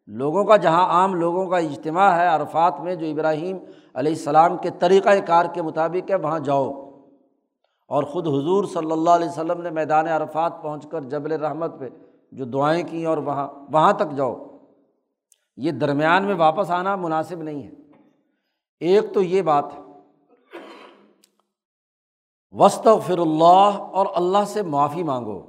[0.07, 3.59] لوگوں کا جہاں عام لوگوں کا اجتماع ہے، عرفات میں جو ابراہیم
[3.95, 6.90] علیہ السلام کے طریقۂ کار کے مطابق ہے، وہاں جاؤ۔
[7.91, 11.89] اور خود حضور صلی اللہ علیہ وسلم نے میدان عرفات پہنچ کر جبل رحمت پہ
[12.33, 14.47] جو دعائیں کیں اور وہاں وہاں تک جاؤ۔
[15.57, 17.71] یہ درمیان میں واپس آنا مناسب نہیں ہے۔
[18.81, 19.81] ایک تو یہ بات ہے
[22.51, 25.43] وسط فر اللہ اور اللہ سے معافی مانگو۔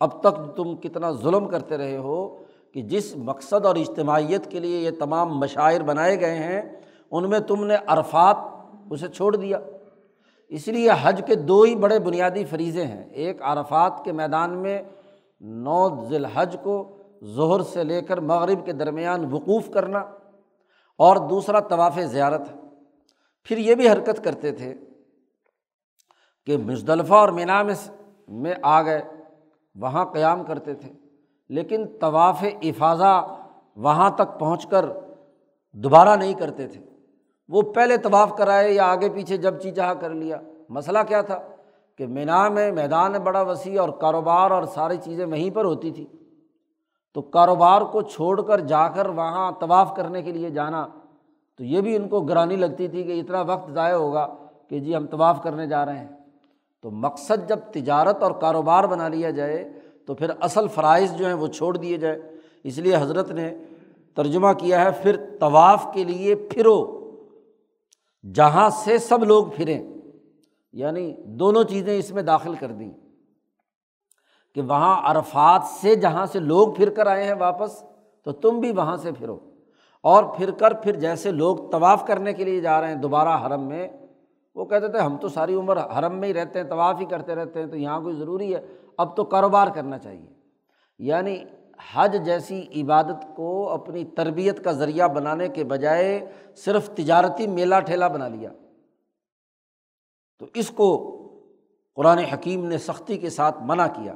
[0.00, 2.36] اب تک تم کتنا ظلم کرتے رہے ہو
[2.72, 6.62] کہ جس مقصد اور اجتماعیت کے لیے یہ تمام مشاعر بنائے گئے ہیں،
[7.10, 8.36] ان میں تم نے عرفات
[8.90, 9.58] اسے چھوڑ دیا۔
[10.48, 14.82] اس لیے حج کے دو ہی بڑے بنیادی فریضے ہیں۔ ایک عرفات کے میدان میں
[15.40, 19.98] نو ذی الحج کو ظہر سے لے کر مغرب کے درمیان وقوف کرنا
[20.98, 22.42] اور دوسرا طواف زیارت۔
[23.44, 24.74] پھر یہ بھی حرکت کرتے تھے
[26.46, 27.74] کہ مصطلفہ اور مینا میں
[28.28, 29.02] میں آ گئے،
[29.74, 30.92] وہاں قیام کرتے تھے۔
[31.48, 33.38] لیکن طواف افاظہ
[33.76, 34.84] وہاں تک پہنچ کر
[35.72, 36.80] دوبارہ نہیں کرتے تھے۔
[37.48, 40.36] وہ پہلے طواف کرائے یا آگے پیچھے جب چی چاہ کر لیا۔
[40.68, 41.38] مسئلہ کیا تھا؟
[41.96, 46.16] کہ مینا میں میدان بڑا وسیع اور کاروبار اور ساری چیزیں وہیں پر ہوتی تھیں
[47.14, 50.86] تو کاروبار کو چھوڑ کر جا کر وہاں طواف کرنے کے لیے جانا
[51.58, 54.26] تو یہ بھی ان کو گرانی لگتی تھی کہ اتنا وقت ضائع ہوگا
[54.68, 56.08] کہ جی ہم طواف کرنے جا رہے ہیں۔
[56.82, 59.72] تو مقصد جب تجارت اور کاروبار بنا لیا جائے
[60.06, 62.22] تو پھر اصل فرائض جو ہیں وہ چھوڑ دیے جائے۔
[62.64, 63.54] اس لیے حضرت نے
[64.14, 67.05] ترجمہ کیا ہے، پھر طواف کے لیے پھرو۔
[68.34, 69.82] جہاں سے سب لوگ پھریں
[70.72, 72.90] یعنی دونوں چیزیں اس میں داخل کر دیں۔
[74.54, 77.84] کہ وہاں عرفات سے جہاں سے لوگ پھر کر آئے ہیں واپس،
[78.22, 79.38] تو تم بھی وہاں سے پھرو۔
[80.02, 83.62] اور پھر کر، پھر جیسے لوگ طواف کرنے کے لیے جا رہے ہیں دوبارہ حرم
[83.62, 83.88] میں،
[84.54, 87.34] وہ کہتے تھے، ہم تو ساری عمر حرم میں ہی رہتے ہیں، طواف ہی کرتے
[87.34, 88.60] رہتے ہیں، تو یہاں کوئی ضروری ہے؟
[88.96, 90.32] اب تو کاروبار کرنا چاہیے۔
[90.98, 91.44] یعنی
[91.92, 98.08] حج جیسی عبادت کو اپنی تربیت کا ذریعہ بنانے کے بجائے صرف تجارتی میلہ ٹھیلا
[98.08, 98.50] بنا لیا۔
[100.38, 101.12] تو اس کو
[101.94, 104.14] قرآن حکیم نے سختی کے ساتھ منع کیا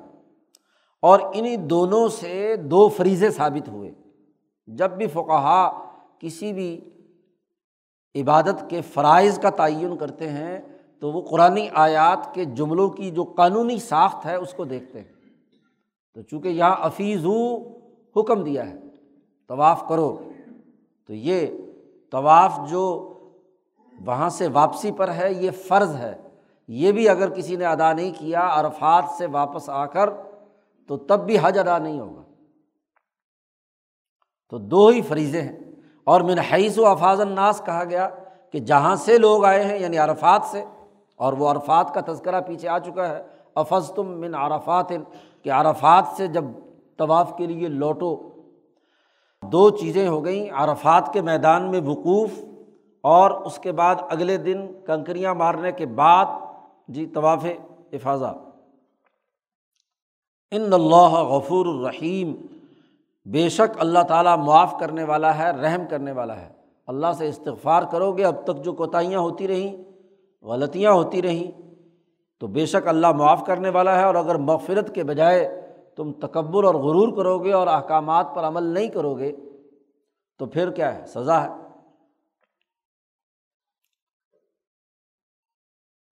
[1.03, 3.93] اور انہیں دونوں سے دو فریضے ثابت ہوئے۔
[4.67, 6.81] جب بھی فقہا کسی بھی
[8.15, 10.61] عبادت کے فرائض کا تعین کرتے ہیں
[11.01, 15.20] تو وہ قرآن آیات کے جملوں کی جو قانونی ساخت ہے اس کو دیکھتے ہیں۔
[16.15, 17.27] تو چونکہ یہاں افیز
[18.17, 18.77] حکم دیا ہے،
[19.49, 20.19] طواف کرو۔
[21.07, 21.47] تو یہ
[22.13, 23.15] طواف جو
[24.07, 26.17] وہاں سے واپسی پر ہے، یہ فرض ہے۔
[26.69, 30.11] یہ بھی اگر کسی نے ادا نہیں کیا، عرفات سے واپس آ کر،
[30.89, 32.23] تو تب بھی حج ادا نہیں ہوگا۔
[34.49, 35.59] تو دو ہی فریضے ہیں۔
[36.05, 38.09] اور من حیث و افاظ الناس کہا گیا
[38.53, 40.65] کہ جہاں سے لوگ آئے ہیں یعنی عرفات سے،
[41.17, 43.23] اور وہ عرفات کا تذکرہ پیچھے آ چکا ہے۔
[43.55, 44.93] افز تم من عرفات
[45.43, 46.45] کہ عرفات سے جب
[46.97, 48.17] طواف کے لیے لوٹو،
[49.53, 52.31] دو چیزیں ہو گئیں، عرفات کے میدان میں وقوف
[53.03, 56.25] اور اس کے بعد اگلے دن کنکریاں مارنے کے بعد
[56.89, 57.45] جی طواف
[57.93, 58.35] افاظہ۔
[60.51, 62.35] ان اللہ غفور الرحیم،
[63.27, 66.49] بے شک اللہ تعالیٰ معاف کرنے والا ہے، رحم کرنے والا ہے۔
[66.87, 69.77] اللہ سے استغفار کرو گے، اب تک جو کوتاہیاں ہوتی رہیں،
[70.45, 71.70] غلطیاں ہوتی رہیں
[72.41, 75.61] تو بے شک اللہ معاف کرنے والا ہے اور اگر مغفرت کے بجائے
[75.97, 79.37] تم تکبر اور غرور کرو گے اور احکامات پر عمل نہیں کرو گے
[80.39, 81.49] تو پھر کیا ہے؟ سزا ہے۔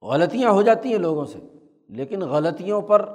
[0.03, 1.39] غلطیاں ہو جاتی ہیں لوگوں سے،
[1.89, 3.15] لیکن غلطیوں پر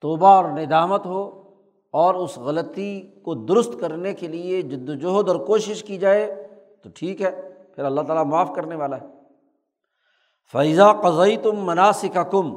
[0.00, 1.54] توبہ اور ندامت ہو
[1.92, 6.48] اور اس غلطی کو درست کرنے کے لیے جد وجہد اور کوشش کی جائے
[6.82, 9.15] تو ٹھیک ہے، پھر اللہ تعالیٰ معاف کرنے والا ہے۔
[10.52, 12.54] فیضا قزئی تم مناسک کم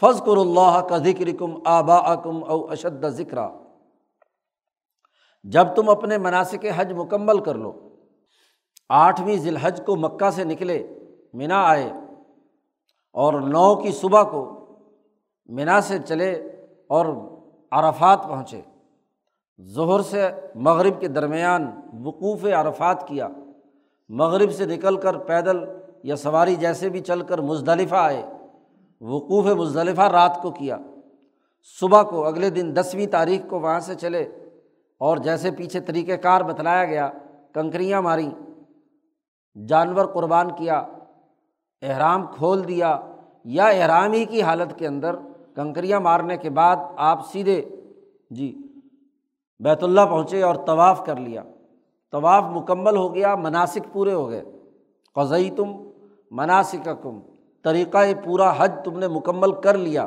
[0.00, 3.38] فض کر اللہ کا ذکر کم آبا کم او اشد ذکر
[5.44, 7.88] جب تم اپنے مناسب حج مکمل کر لو،
[8.88, 10.86] آٹھویں ذی الحج کو مکہ سے نکلے
[11.32, 11.92] منا آئے
[13.12, 14.42] اور نو کی صبح کو
[15.46, 16.32] منا سے چلے
[16.88, 17.06] اور
[17.70, 18.60] عرفات پہنچے۔
[19.62, 21.70] ظہر سے مغرب کے درمیان
[22.04, 23.28] وقوف عرفات کیا۔
[24.08, 25.56] مغرب سے نکل کر پیدل
[26.02, 28.26] یا سواری جیسے بھی چل کر مزدلفہ آئے،
[29.00, 30.78] وقوف مزدلفہ رات کو کیا۔
[31.80, 34.22] صبح کو، اگلے دن دسویں تاریخ کو وہاں سے چلے
[34.98, 37.10] اور جیسے پیچھے طریقۂ کار بتلایا گیا،
[37.52, 38.30] کنکریاں ماریں
[39.66, 40.86] جانور قربان کیا،
[41.82, 43.00] احرام کھول دیا
[43.44, 45.16] یا احرام ہی کی حالت کے اندر
[45.54, 47.62] کنکریاں مارنے کے بعد آپ سیدھے
[48.30, 48.62] جی
[49.60, 51.42] بیت اللہ پہنچے اور طواف کر لیا۔
[52.12, 54.42] طواف مکمل ہو گیا مناسب پورے ہو گئے۔
[55.14, 55.89] قزئی تم
[56.30, 57.20] مناسب کم
[57.64, 60.06] طریقۂ پورا حج تم نے مکمل کر لیا۔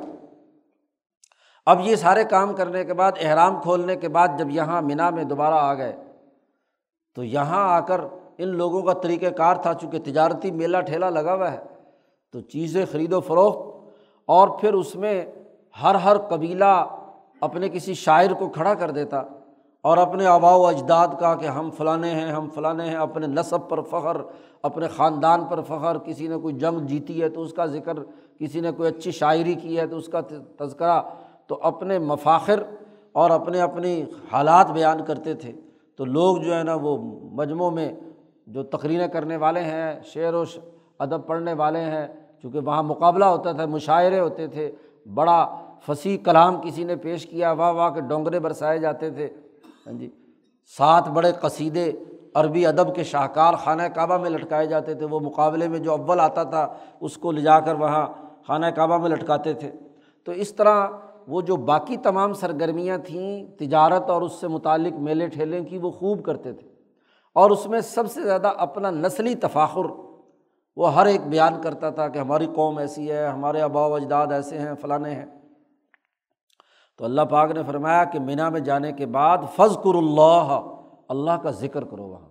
[1.66, 5.24] اب یہ سارے کام کرنے کے بعد، احرام کھولنے کے بعد جب یہاں مینا میں
[5.24, 5.96] دوبارہ آ گئے،
[7.16, 8.02] تو یہاں آ کر
[8.38, 11.58] ان لوگوں کا طریقۂ کار تھا، چونکہ تجارتی میلہ ٹھیلا لگا ہوا ہے،
[12.32, 13.92] تو چیزیں خرید و فروخت
[14.26, 15.26] اور پھر اس میں
[15.84, 16.86] ہر ہر قبیلہ
[17.42, 19.24] اپنے کسی شاعر کو کھڑا کر دیتا۔
[19.84, 23.70] اور اپنے آبا و اجداد کا کہ ہم فلاں ہیں، ہم فلاں ہیں، اپنے نصب
[23.70, 24.18] پر فخر،
[24.62, 27.94] اپنے خاندان پر فخر، کسی نے کوئی جنگ جیتی ہے تو اس کا ذکر،
[28.40, 30.20] کسی نے کوئی اچھی شاعری کی ہے تو اس کا
[30.58, 31.02] تذکرہ
[31.48, 32.64] تو اپنے مفاخر
[33.12, 35.52] اور اپنے اپنی حالات بیان کرتے تھے۔
[35.96, 36.98] تو لوگ جو ہے نا وہ
[37.32, 37.92] مجموعوں میں
[38.48, 40.44] جو تقریریں کرنے والے ہیں، شعر و
[41.00, 42.08] ادب پڑھنے والے ہیں،
[42.42, 44.72] چونکہ وہاں مقابلہ ہوتا تھا، مشاعرے ہوتے تھے،
[45.14, 45.56] بڑا
[45.88, 49.30] فصیح کلام کسی نے پیش کیا، واہ واہ کے ڈونگرے برسائے جاتے تھے۔
[49.88, 50.10] ہاں جی
[50.78, 51.92] سات بڑے قصیدے
[52.36, 56.20] عربی ادب کے شاہکار خانہ کعبہ میں لٹکائے جاتے تھے۔ وہ مقابلے میں جو اول
[56.20, 58.08] آتا تھا، اس کو لے جا کر وہاں
[58.48, 59.72] خانہ کعبہ میں لٹکاتے تھے۔
[60.26, 60.88] تو اس طرح
[61.28, 65.92] وہ جو باقی تمام سرگرمیاں تھیں، تجارت اور اس سے متعلق میلے ٹھیلے کی، وہ
[65.92, 66.68] خوب کرتے تھے۔
[67.34, 69.86] اور اس میں سب سے زیادہ اپنا نسلی تفاخر،
[70.76, 74.28] وہ ہر ایک بیان کرتا تھا کہ ہماری قوم ایسی ہے، ہمارے آبا و اجداد
[74.28, 75.43] ایسے ہیں، فلاں ہیں۔
[76.98, 80.68] تو اللہ پاک نے فرمایا کہ مینا میں جانے کے بعد فض کر اللہ
[81.10, 82.30] اللہ کا ذکر کرو وہاں۔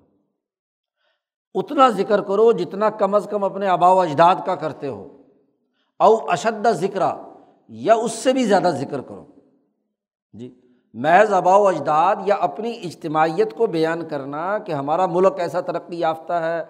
[1.55, 5.09] اتنا ذکر کرو جتنا کم از کم اپنے آبا و اجداد کا کرتے ہو۔
[5.99, 7.01] او اشد ذکر
[7.69, 9.25] یا اس سے بھی زیادہ ذکر کرو۔
[10.33, 10.61] جی
[10.95, 15.99] محض آبا و اجداد یا اپنی اجتماعیت کو بیان کرنا کہ ہمارا ملک ایسا ترقی
[15.99, 16.65] یافتہ ہے۔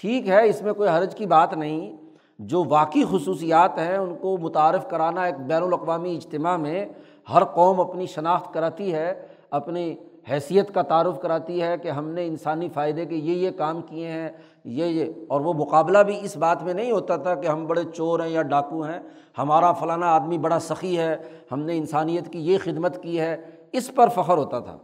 [0.00, 1.96] ٹھیک ہے، اس میں کوئی حرج کی بات نہیں۔
[2.38, 6.86] جو واقعی خصوصیات ہیں، ان کو متعارف کرانا ایک بین الاقوامی اجتماع میں
[7.34, 9.96] ہر قوم اپنی شناخت کراتی ہے، اپنی
[10.30, 14.08] حیثیت کا تعارف کراتی ہے کہ ہم نے انسانی فائدے کے یہ یہ کام کیے
[14.08, 14.28] ہیں،
[14.64, 17.84] یہ یہ، اور وہ مقابلہ بھی اس بات میں نہیں ہوتا تھا کہ ہم بڑے
[17.94, 18.98] چور ہیں یا ڈاکو ہیں،
[19.38, 21.16] ہمارا فلانا آدمی بڑا سخی ہے،
[21.52, 23.36] ہم نے انسانیت کی یہ خدمت کی ہے،
[23.72, 24.78] اس پر فخر ہوتا تھا۔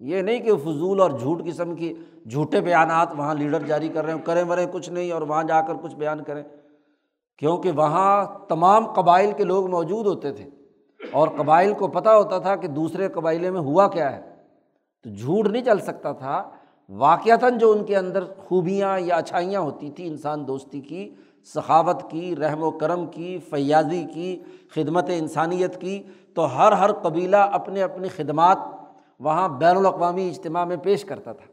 [0.00, 1.94] یہ نہیں کہ فضول اور جھوٹ قسم کی
[2.30, 5.60] جھوٹے بیانات وہاں لیڈر جاری کر رہے ہیں کریں مریں کچھ نہیں اور وہاں جا
[5.60, 6.42] کر کچھ بیان کریں۔
[7.38, 10.50] کیونکہ وہاں تمام قبائل کے لوگ موجود ہوتے تھے۔
[11.12, 14.20] اور قبائل کو پتہ ہوتا تھا کہ دوسرے قبائلے میں ہوا کیا ہے۔
[15.02, 16.50] تو جھوٹ نہیں چل سکتا تھا۔
[16.88, 21.14] واقعتاً جو ان کے اندر خوبیاں یا اچھائیاں ہوتی تھیں، انسان دوستی کی،
[21.54, 24.42] سخاوت کی، رحم و کرم کی، فیاضی کی،
[24.74, 26.02] خدمت انسانیت کی،
[26.34, 28.58] تو ہر ہر قبیلہ اپنے اپنی خدمات
[29.20, 31.52] وہاں بین الاقوامی اجتماع میں پیش کرتا تھا۔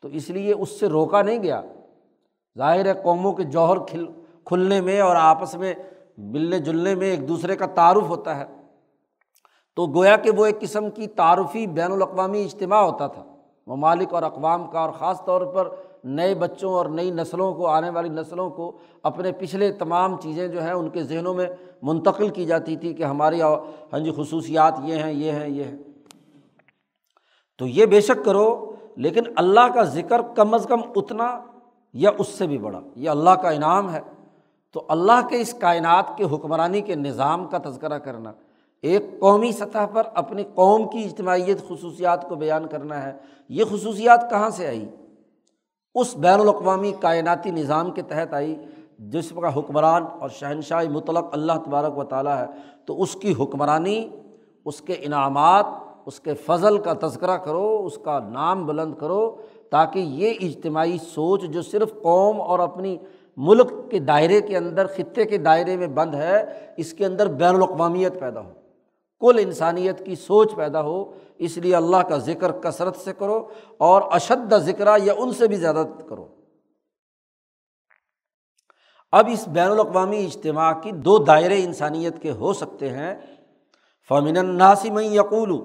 [0.00, 1.62] تو اس لیے اس سے روکا نہیں گیا۔
[2.58, 4.06] ظاہر ہے قوموں کے جوہر کھل،
[4.44, 5.74] کھلنے میں اور آپس میں
[6.18, 8.44] ملنے جلنے میں ایک دوسرے کا تعارف ہوتا ہے۔
[9.80, 13.24] تو گویا کہ وہ ایک قسم کی تعارفی بین الاقوامی اجتماع ہوتا تھا۔
[13.66, 15.68] ممالک اور اقوام کا اور خاص طور پر
[16.04, 20.62] نئے بچوں اور نئی نسلوں کو، آنے والی نسلوں کو اپنے پچھلے تمام چیزیں جو
[20.62, 21.46] ہیں ان کے ذہنوں میں
[21.82, 25.78] منتقل کی جاتی تھی کہ ہماری ہاں جی خصوصیات یہ ہیں یہ ہیں یہ ہیں۔
[27.58, 31.40] تو یہ بے شک کرو، لیکن اللہ کا ذکر کم از کم اتنا
[31.92, 34.00] یا اس سے بھی بڑا۔ یہ اللہ کا انعام ہے۔
[34.72, 38.32] تو اللہ کے اس کائنات کے حکمرانی کے نظام کا تذکرہ کرنا۔
[38.82, 43.12] ایک قومی سطح پر اپنی قوم کی اجتماعیت خصوصیات کو بیان کرنا ہے۔
[43.48, 44.88] یہ خصوصیات کہاں سے آئی؟
[45.94, 48.56] اس بین الاقوامی کائناتی نظام کے تحت آئی،
[48.98, 52.46] جس کا حکمران اور شہنشاہ مطلق اللہ تبارک و تعالیٰ ہے۔
[52.86, 54.08] تو اس کی حکمرانی،
[54.64, 55.66] اس کے انعامات،
[56.06, 59.36] اس کے فضل کا تذکرہ کرو، اس کا نام بلند کرو
[59.70, 62.98] تاکہ یہ اجتماعی سوچ جو صرف قوم اور اپنی
[63.36, 66.44] ملک کے دائرے کے اندر، خطے کے دائرے میں بند ہے،
[66.76, 68.59] اس کے اندر بین الاقوامیت پیدا ہو۔
[69.20, 74.02] کل انسانیت کی سوچ پیدا ہو، اس لیے اللہ کا ذکر کثرت سے کرو اور
[74.10, 76.28] اشد ذکر یا ان سے بھی زیادہ کرو۔
[79.12, 83.14] اب اس بین الاقوامی اجتماع کی دو دائرے انسانیت کے ہو سکتے ہیں۔
[84.08, 85.60] فامن الناسم یقول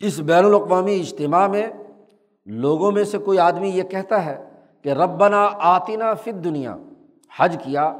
[0.00, 1.66] اس بین الاقوامی اجتماع میں
[2.46, 4.48] لوگوں میں سے کوئی آدمی یہ کہتا ہے
[4.82, 6.76] کہ ربنا آتینہ فت دنیا
[7.36, 7.92] حج کیا،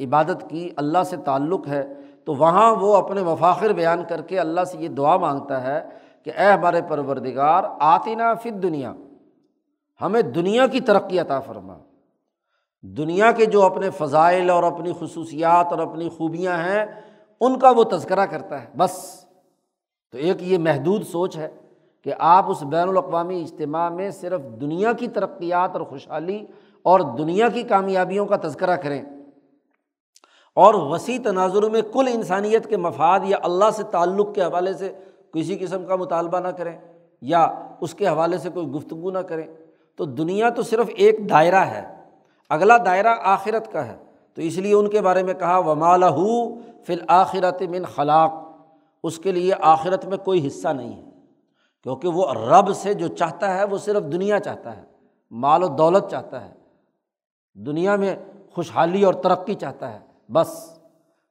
[0.00, 1.94] عبادت کی، اللہ سے تعلق ہے
[2.26, 5.88] تو وہاں وہ اپنے مفاخر بیان کر کے اللہ سے یہ دعا مانگتا ہے
[6.22, 8.92] کہ اے ہمارے پروردگار آتینہ فت دنیا
[10.00, 11.74] ہمیں دنیا کی ترقی عطا فرما۔
[12.82, 16.86] دنیا کے جو اپنے فضائل اور اپنی خصوصیات اور اپنی خوبیاں ہیں،
[17.40, 19.24] ان کا وہ تذکرہ کرتا ہے۔ بس۔
[20.12, 21.50] تو ایک یہ محدود سوچ ہے
[22.04, 26.46] کہ آپ اس بین الاقوامی اجتماع میں صرف دنیا کی ترقیات اور خوشحالی
[26.82, 29.02] اور دنیا کی کامیابیوں کا تذکرہ کریں۔
[30.54, 34.92] اور وسیع تناظر میں کل انسانیت کے مفاد یا اللہ سے تعلق کے حوالے سے
[35.32, 36.78] کسی قسم کا مطالبہ نہ کریں
[37.20, 37.46] یا
[37.80, 39.46] اس کے حوالے سے کوئی گفتگو نہ کریں۔
[39.96, 41.82] تو دنیا تو صرف ایک دائرہ ہے،
[42.50, 43.96] اگلا دائرہ آخرت کا ہے۔
[44.34, 46.10] تو اس لیے ان کے بارے میں کہا ومالہ
[46.86, 48.32] فی الآخرت من خلاق۔
[49.02, 51.10] اس کے لیے آخرت میں کوئی حصہ نہیں ہے،
[51.82, 54.82] کیونکہ وہ رب سے جو چاہتا ہے وہ صرف دنیا چاہتا ہے،
[55.30, 56.52] مال و دولت چاہتا ہے۔
[57.54, 58.16] دنیا میں
[58.54, 60.78] خوشحالی اور ترقی چاہتا ہے۔ بس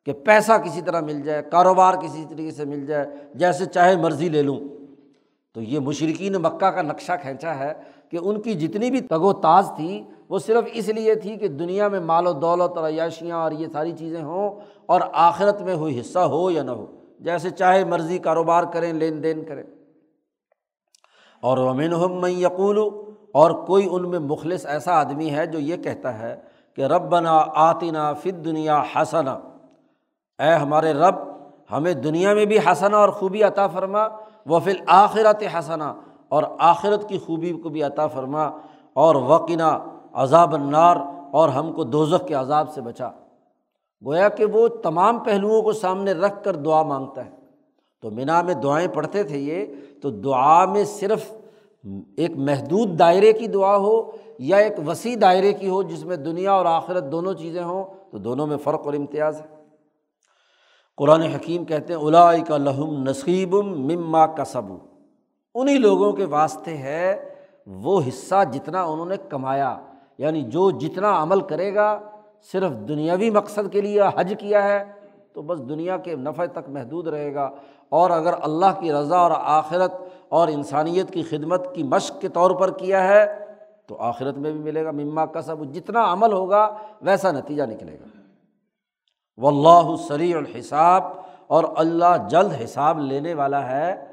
[0.06, 4.30] کہ پیسہ کسی طرح مل جائے، کاروبار کسی طریقے سے مل جائے، جیسے چاہے مرضی
[4.30, 4.60] لے لوں۔
[5.54, 7.74] تو یہ مشرقین مکہ کا نقشہ کھینچا ہے
[8.10, 11.48] کہ ان کی جتنی بھی تگ و تاز تھی، وہ صرف اس لیے تھی کہ
[11.48, 15.76] دنیا میں مال و دولت اور عیاشیاں اور یہ ساری چیزیں ہوں اور آخرت میں
[15.76, 16.86] ہوئی حصہ ہو یا نہ ہو۔
[17.20, 19.64] جیسے چاہے مرضی کاروبار کریں، لین دین کریں۔
[21.42, 22.78] اور امین میں یقول
[23.32, 27.38] اور کوئی ان میں مخلص ایسا آدمی ہے جو یہ کہتا ہے کہ رب بنا
[27.56, 29.38] آتنا فت دنیا حسنا۔
[30.40, 31.16] اے ہمارے رب،
[31.72, 34.08] ہمیں دنیا میں بھی حسنا اور خوبی عطا فرما
[34.46, 35.94] و فل آخرت حسنا،
[36.30, 38.50] اور آخرت کی خوبی کو بھی عطا فرما،
[38.96, 39.78] اور وقنا
[40.14, 40.98] عذاب النار،
[41.32, 43.10] اور ہم کو دوزخ کے عذاب سے بچا۔
[44.02, 47.32] گویا کہ وہ تمام پہلوؤں کو سامنے رکھ کر دعا مانگتا ہے۔
[48.04, 49.66] تو مینا میں دعائیں پڑھتے تھے یہ،
[50.02, 51.32] تو دعا میں صرف
[52.18, 54.02] ایک محدود دائرے کی دعا ہو
[54.46, 58.18] یا ایک وسیع دائرے کی ہو جس میں دنیا اور آخرت دونوں چیزیں ہوں، تو
[58.18, 59.46] دونوں میں فرق اور امتیاز ہے۔
[60.98, 64.62] قرآن حکیم کہتے ہیں الا کا لہم نصیب مما کسب
[65.56, 67.30] انہیں لوگوں کے واسطے ہے
[67.68, 69.78] وہ حصہ جتنا انہوں نے کمایا۔
[70.18, 72.00] یعنی جو جتنا عمل کرے گا،
[72.52, 74.84] صرف دنیاوی مقصد کے لیے حج کیا ہے،
[75.34, 77.50] تو بس دنیا کے نفع تک محدود رہے گا۔
[77.90, 79.94] اور اگر اللہ کی رضا اور آخرت
[80.30, 83.43] اور انسانیت کی خدمت کی مشق کے طور پر کیا ہے
[83.94, 87.98] تو آخرت میں بھی ملے گا، مما کا سب جتنا عمل ہوگا ویسا نتیجہ نکلے
[88.00, 88.22] گا۔
[89.38, 91.04] و اللہ سری الحساب،
[91.48, 94.06] اور اللہ جلد حساب لینے والا ہے،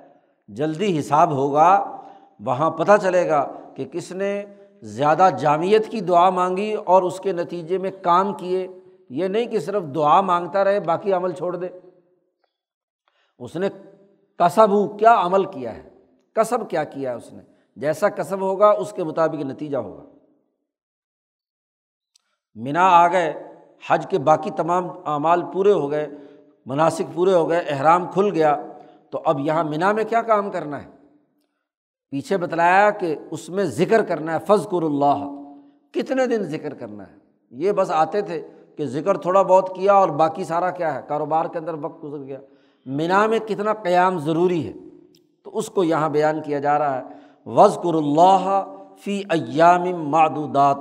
[0.48, 2.00] جلدی حساب ہوگا،
[2.40, 4.44] وہاں پتہ چلے گا کہ کس نے
[4.82, 8.68] زیادہ جامعت کی دعا مانگی اور اس کے نتیجے میں کام کیے۔
[9.10, 11.68] یہ نہیں کہ صرف دعا مانگتا رہے، باقی عمل چھوڑ دے۔
[13.38, 13.68] اس نے
[14.38, 15.88] کسب، کیا عمل کیا ہے؟
[16.32, 17.42] کسب کیا کیا ہے اس نے؟
[17.80, 20.02] جیسا کسب ہوگا، اس کے مطابق نتیجہ ہوگا۔
[22.54, 23.54] مینا آ گئے،
[23.88, 26.08] حج کے باقی تمام اعمال پورے ہو گئے
[26.66, 28.56] مناسب پورے ہو گئے، احرام کھل گیا۔
[29.10, 30.90] تو اب یہاں مینا میں کیا کام کرنا ہے؟
[32.10, 35.28] پیچھے بتلایا کہ اس میں ذکر کرنا ہے فض کر اللہ۔
[35.92, 37.16] کتنے دن ذکر کرنا ہے؟
[37.50, 41.44] یہ بس آتے تھے کہ ذکر تھوڑا بہت کیا اور باقی سارا کیا ہے؟ کاروبار
[41.44, 42.38] کے اندر وقت گزر گیا۔
[42.86, 44.72] مینا میں کتنا قیام ضروری ہے؟
[45.42, 48.64] تو اس کو یہاں بیان کیا جا رہا ہے۔ وز کر اللہ
[48.98, 50.76] فی ایام معدودات۔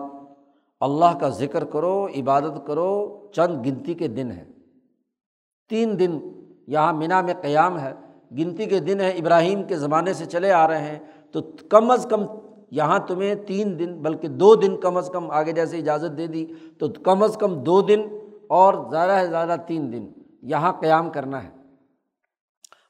[0.79, 4.45] اللہ کا ذکر کرو، عبادت کرو، چند گنتی کے دن ہیں۔
[5.69, 6.19] تین دن
[6.67, 7.93] یہاں مینا میں قیام ہے۔
[8.31, 10.99] گنتی کے دن ہے ابراہیم کے زمانے سے چلے آ رہے ہیں۔
[11.31, 12.21] تو کم از کم
[12.71, 16.45] یہاں تمہیں تین دن، بلکہ دو دن کم از کم آگے جیسے اجازت دے دی۔
[16.79, 18.01] تو کم از کم دو دن
[18.47, 20.07] اور زیادہ سے زیادہ تین دن
[20.41, 21.49] یہاں قیام کرنا ہے۔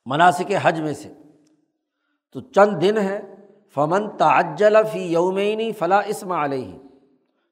[0.05, 1.13] مناسب حج میں سے۔
[2.33, 3.38] تو چند دن ہیں
[3.73, 6.77] فمن تعجل فی یومینی فلاں اسم علیہ،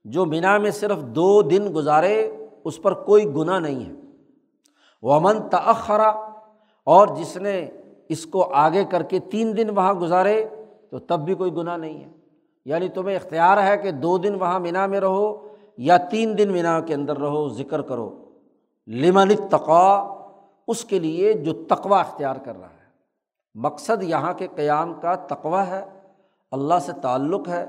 [0.06, 2.32] جو بنا میں صرف دو دن گزارے،
[2.64, 3.92] اس پر کوئی گناہ نہیں ہے۔
[5.02, 6.10] وہ امن تأخرا
[6.84, 7.70] اور جس نے
[8.10, 10.46] اس کو آگے کر کے تین دن وہاں گزارے،
[10.90, 12.10] تو تب بھی کوئی گناہ نہیں ہے۔
[12.66, 16.80] یعنی تمہیں اختیار ہے کہ دو دن وہاں مینا میں رہو، یا تین دن مینا
[16.80, 18.26] کے اندر رہو، ذکر کرو۔
[18.88, 20.18] لمن تقوا
[20.68, 22.88] اس کے لیے جو تقوا اختیار کر رہا ہے۔
[23.56, 25.97] مقصد یہاں کے قیام کا تقوا ہے۔
[26.52, 27.66] اللہ سے تعلق ہے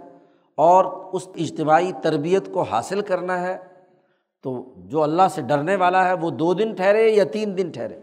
[0.55, 3.59] اور اس اجتماعی تربیت کو حاصل کرنا ہے،
[4.43, 8.01] تو جو اللہ سے ڈرنے والا ہے، وہ دو دن ٹھہرے یا تین دن ٹھہرے؟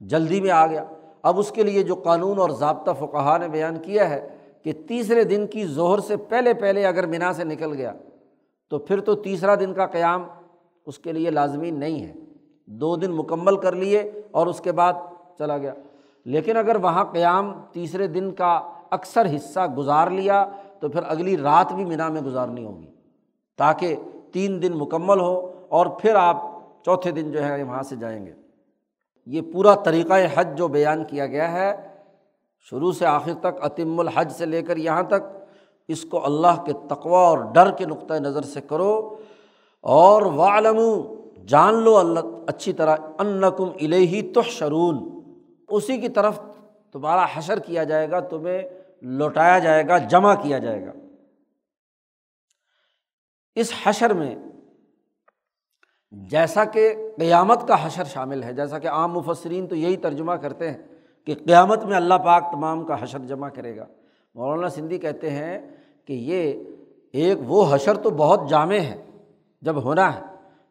[0.00, 0.84] جلدی میں آ گیا۔
[1.22, 4.28] اب اس کے لیے جو قانون اور ضابطہ فقہ نے بیان کیا ہے
[4.62, 7.92] کہ تیسرے دن کی ظہر سے پہلے پہلے اگر مینا سے نکل گیا،
[8.70, 10.24] تو پھر تو تیسرا دن کا قیام
[10.86, 12.12] اس کے لیے لازمی نہیں ہے۔
[12.66, 14.92] دو دن مکمل کر لیے اور اس کے بعد
[15.38, 15.74] چلا گیا۔
[16.24, 18.60] لیکن اگر وہاں قیام تیسرے دن کا
[18.92, 20.44] اکثر حصہ گزار لیا
[20.80, 22.90] تو پھر اگلی رات بھی مینا میں گزارنی ہوگی
[23.58, 23.96] تاکہ
[24.32, 25.34] تین دن مکمل ہو
[25.68, 26.42] اور پھر آپ
[26.84, 28.32] چوتھے دن جو ہے وہاں سے جائیں گے۔
[29.26, 31.72] یہ پورا طریقۂ حج جو بیان کیا گیا ہے،
[32.70, 35.22] شروع سے آخر تک عتم الحج سے لے کر یہاں تک،
[35.88, 39.16] اس کو اللہ کے تقوا اور ڈر کے نقطۂ نظر سے کرو
[39.84, 40.78] اور والم
[41.46, 44.40] جان لو اللہ، اچھی طرح ان کم الہی تو
[45.68, 46.40] اسی کی طرف
[46.92, 48.62] تمہارا حشر کیا جائے گا، تمہیں
[49.02, 50.92] لوٹایا جائے گا، جمع کیا جائے گا۔
[53.54, 54.34] اس حشر میں
[56.12, 60.70] جیسا کہ قیامت کا حشر شامل ہے، جیسا کہ عام مفسرین تو یہی ترجمہ کرتے
[60.70, 60.78] ہیں
[61.26, 63.86] کہ قیامت میں اللہ پاک تمام کا حشر جمع کرے گا۔
[64.34, 65.58] مولانا سندھی کہتے ہیں
[66.04, 66.52] کہ یہ
[67.12, 69.04] ایک وہ حشر تو بہت جامع ہے
[69.62, 70.20] جب ہونا ہے،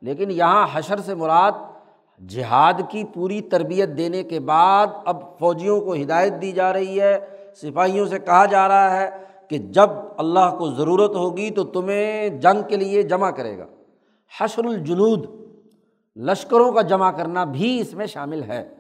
[0.02, 1.52] لیکن یہاں حشر سے مراد
[2.30, 7.20] جہاد کی پوری تربیت دینے کے بعد اب فوجیوں کو ہدایت دی جا رہی ہے۔
[7.56, 9.10] سپاہیوں سے کہا جا رہا ہے
[9.48, 13.66] کہ جب اللہ کو ضرورت ہوگی تو تمہیں جنگ کے لیے جمع کرے گا۔
[14.40, 15.26] حشر الجنود،
[16.16, 18.76] لشکروں کا جمع کرنا بھی اس میں شامل ہے۔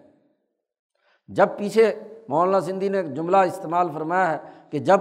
[1.27, 1.95] جب پیچھے
[2.29, 4.37] مولانا سندھی نے جملہ استعمال فرمایا ہے
[4.69, 4.99] کہ جب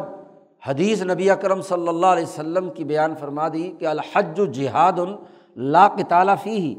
[0.67, 4.99] حدیث نبی اکرم صلی اللہ علیہ وسلم کی بیان فرما دی کہ الحج و جہاد
[5.57, 6.75] لاقطالہ فی ہی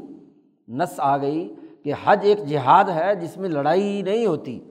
[0.68, 4.64] نس آ گئی کہ حج ایک جہاد ہے جس میں لڑائی نہیں ہوتی۔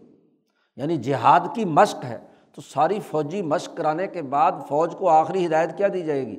[0.76, 2.18] یعنی جہاد کی مشق ہے،
[2.56, 6.36] تو ساری فوجی مشق کرانے کے بعد فوج کو آخری ہدایت کیا دی جائے گی؟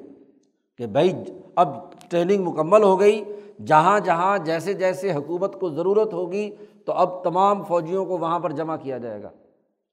[0.78, 1.12] کہ بھائی،
[1.56, 3.24] اب ٹریننگ مکمل ہو گئی،
[3.66, 6.50] جہاں جہاں جیسے جیسے حکومت کو ضرورت ہوگی،
[6.86, 9.30] تو اب تمام فوجیوں کو وہاں پر جمع کیا جائے گا۔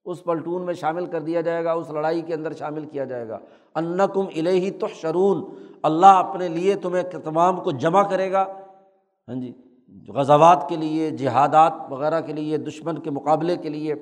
[0.06, 3.30] اس پلٹون میں شامل کر دیا جائے گا، اس لڑائی کے اندر شامل کیا جائے
[3.30, 3.38] گا۔
[3.76, 4.72] ان کم الہی
[5.84, 8.46] اللہ اپنے لیے تمہیں تمام کو جمع کرے گا۔
[9.28, 9.52] ہاں جی
[10.08, 13.96] غزوات کے لیے، جہادات وغیرہ کے لیے، دشمن کے مقابلے کے لیے۔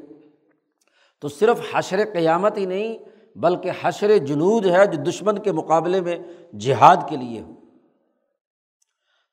[1.19, 2.97] تو صرف حشر قیامت ہی نہیں،
[3.37, 6.17] بلکہ حشر جنود ہے جو دشمن کے مقابلے میں
[6.59, 7.53] جہاد کے لیے ہو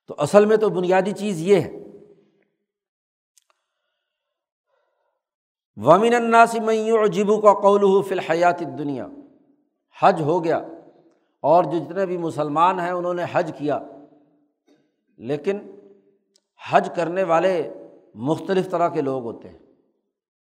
[0.06, 1.72] تو اصل میں تو بنیادی چیز یہ ہے۔
[5.76, 9.06] ومن الناس میں جبو کا قول فی الحیات دنیا
[10.00, 10.56] حج ہو گیا۔
[11.40, 13.78] اور جو جتنے بھی مسلمان ہیں، انہوں نے حج کیا۔
[15.18, 15.58] لیکن
[16.70, 17.72] حج کرنے والے
[18.14, 19.58] مختلف طرح کے لوگ ہوتے ہیں۔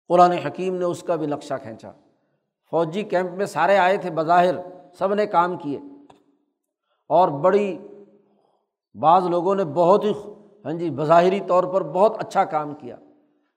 [0.08, 1.90] قرآن حکیم نے اس کا بھی نقشہ کھینچا۔
[2.70, 4.54] فوجی کیمپ میں سارے آئے تھے، بظاہر
[4.98, 5.78] سب نے کام کیے۔
[7.08, 7.78] اور بڑی،
[8.94, 10.12] بعض لوگوں نے بہت ہی
[10.64, 12.96] ہاں جی بظاہری طور پر بہت اچھا کام کیا۔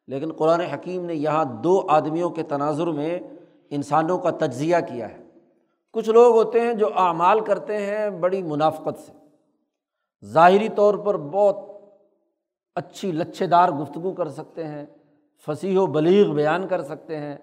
[0.08, 3.20] لیکن قرآن حکیم نے یہاں دو آدمیوں کے تناظر میں
[3.70, 5.24] انسانوں کا تجزیہ کیا ہے۔
[5.94, 9.12] کچھ لوگ ہوتے ہیں جو اعمال کرتے ہیں بڑی منافقت سے۔
[10.26, 11.58] ظاہری طور پر بہت
[12.76, 14.86] اچھی لچھے دار گفتگو کر سکتے ہیں۔
[15.46, 17.38] فصیح و بلیغ بیان کر سکتے ہیں،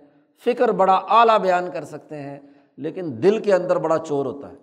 [0.45, 2.41] فکر بڑا اعلیٰ بیان کر سکتے ہیں،
[2.77, 4.57] لیکن دل کے اندر بڑا چور ہوتا ہے۔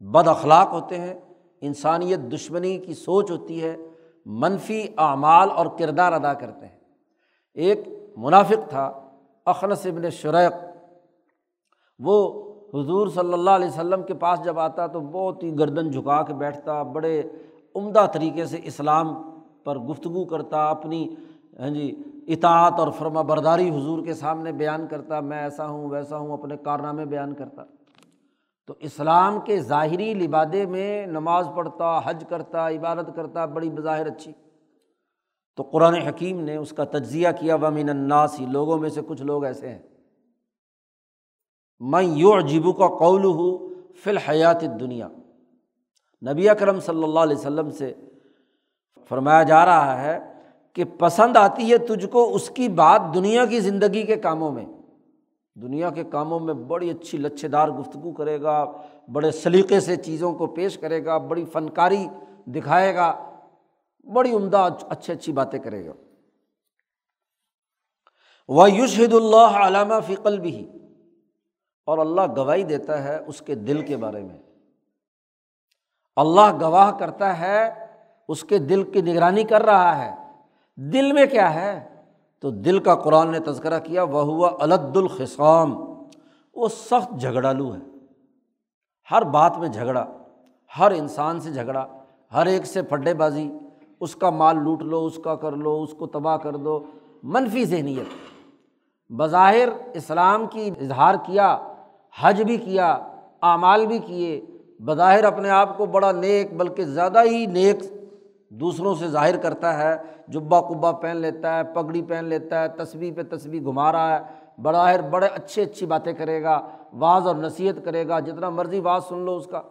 [0.00, 1.14] بد اخلاق ہوتے ہیں،
[1.60, 3.76] انسانیت دشمنی کی سوچ ہوتی ہے،
[4.26, 6.78] منفی اعمال اور کردار ادا کرتے ہیں۔
[7.54, 7.80] ایک
[8.16, 9.00] منافق تھا،
[9.44, 10.52] اخنس ابن شریق۔
[11.98, 12.42] وہ
[12.74, 16.34] حضور صلی اللہ علیہ وسلم کے پاس جب آتا تو بہت ہی گردن جھکا کے
[16.34, 17.22] بیٹھتا، بڑے
[17.74, 19.22] عمدہ طریقے سے اسلام
[19.64, 21.14] پر گفتگو کرتا، اپنی
[21.60, 26.16] ہاں جی اطاعت اور فرما برداری حضور کے سامنے بیان کرتا، میں ایسا ہوں، ویسا
[26.16, 27.64] ہوں، اپنے کارنامے بیان کرتا۔
[28.66, 34.32] تو اسلام کے ظاہری لبادے میں نماز پڑھتا، حج کرتا، عبادت کرتا، بڑی بظاہر اچھی۔
[35.56, 39.44] تو قرآن حکیم نے اس کا تجزیہ کیا، ومن الناسی لوگوں میں سے کچھ لوگ
[39.44, 39.78] ایسے ہیں۔
[41.80, 45.08] میں یو عجیبو کا قول ہوں فی الحیات دنیا
[46.32, 47.94] نبی اکرم صلی اللہ علیہ وسلم سے
[49.08, 50.29] فرمایا جا رہا ہے
[50.72, 54.64] کہ پسند آتی ہے تجھ کو اس کی بات دنیا کی زندگی کے کاموں میں۔
[55.54, 58.72] دنیا کے کاموں میں بڑی اچھی لچھے دار گفتگو کرے گا،
[59.12, 62.06] بڑے سلیقے سے چیزوں کو پیش کرے گا، بڑی فنکاری
[62.46, 63.36] دکھائے گا،
[64.12, 65.92] بڑی عمدہ اچھی اچھی باتیں کرے گا۔
[68.48, 70.68] وہ یوشد اللہ علامہ فکل بھی
[71.86, 74.38] اور اللہ گواہی دیتا ہے اس کے دل کے بارے میں۔
[76.16, 77.86] اللہ گواہ کرتا ہے،
[78.28, 80.19] اس کے دل کی نگرانی کر رہا ہے۔
[80.80, 81.88] دل میں کیا ہے؟
[82.40, 85.80] تو دل کا قرآن نے تذکرہ کیا وہ ہوا الد الخصام۔
[86.54, 87.78] وہ سخت جھگڑالو ہے۔
[89.10, 90.06] ہر بات میں جھگڑا،
[90.78, 91.86] ہر انسان سے جھگڑا،
[92.34, 93.50] ہر ایک سے پھڈے بازی۔
[94.00, 96.80] اس کا مال لوٹ لو، اس کا کر لو، اس کو تباہ کر دو،
[97.22, 98.06] منفی ذہنیت۔
[99.12, 101.58] بظاہر اسلام کی اظہار کیا،
[102.20, 102.92] حج بھی کیا،
[103.42, 104.40] اعمال بھی کیے،
[104.80, 107.76] بظاہر اپنے آپ کو بڑا نیک بلکہ زیادہ ہی نیک
[108.50, 109.96] دوسروں سے ظاہر کرتا ہے
[110.28, 114.22] جبا کبا پہن لیتا ہے، پگڑی پہن لیتا ہے تصویر پہ تصویر گھما رہا ہے،
[114.58, 116.60] بظاہر بڑے اچھی اچھی باتیں کرے گا
[116.98, 119.62] بعض اور نصیحت کرے گا، جتنا مرضی بات سن لو اس کا۔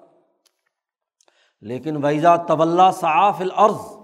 [1.61, 3.97] لیکن ویزا طول صاف العرض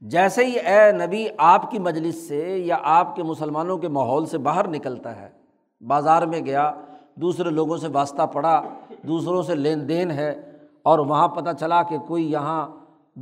[0.00, 4.38] جیسے ہی اے نبی آپ کی مجلس سے یا آپ کے مسلمانوں کے ماحول سے
[4.38, 5.28] باہر نکلتا ہے،
[5.80, 6.72] بازار میں گیا،
[7.14, 8.62] دوسرے لوگوں سے واسطہ پڑا،
[9.02, 10.30] دوسروں سے لین دین ہے،
[10.82, 12.68] اور وہاں پتہ چلا کہ کوئی یہاں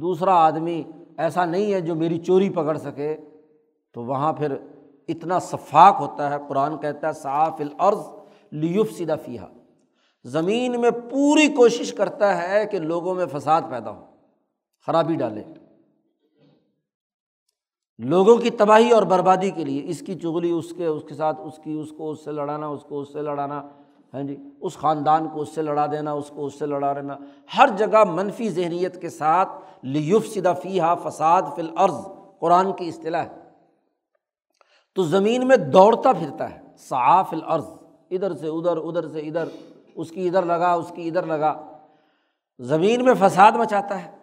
[0.00, 0.82] دوسرا آدمی
[1.18, 3.16] ایسا نہیں ہے جو میری چوری پکڑ سکے،
[3.94, 4.56] تو وہاں پھر
[5.08, 8.06] اتنا شفاق ہوتا ہے، قرآن کہتا ہے، صاف العرض
[8.52, 9.46] لیوف سیدھا فیحا
[10.24, 14.04] زمین میں پوری کوشش کرتا ہے کہ لوگوں میں فساد پیدا ہو،
[14.86, 15.42] خرابی ڈالے۔
[17.98, 21.40] لوگوں کی تباہی اور بربادی کے لیے اس کی چغلی، اس کے اس کے ساتھ
[21.40, 23.62] اس کی، اس کو، اس سے لڑانا، اس کو، اس سے لڑانا۔
[24.14, 27.16] ہاں جی اس خاندان کو اس سے لڑا دینا، اس کو اس سے لڑا دینا۔
[27.58, 29.48] ہر جگہ منفی ذہنیت کے ساتھ
[29.82, 31.94] لیف سدا فیحا فساد فی العرض
[32.40, 33.36] قرآن کی اصطلاح ہے۔
[34.94, 37.66] تو زمین میں دوڑتا پھرتا ہے صاف العرض
[38.10, 39.48] ادھر سے ادھر ادھر سے ادھر،
[39.94, 41.62] اس کی ادھر لگا، اس کی ادھر لگا۔
[42.58, 44.18] زمین میں فساد مچاتا ہے۔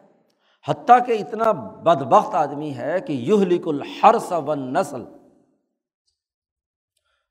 [0.68, 5.04] حتیٰ کہ اتنا بد بخت آدمی ہے کہ یوہ لک الحرس و نسل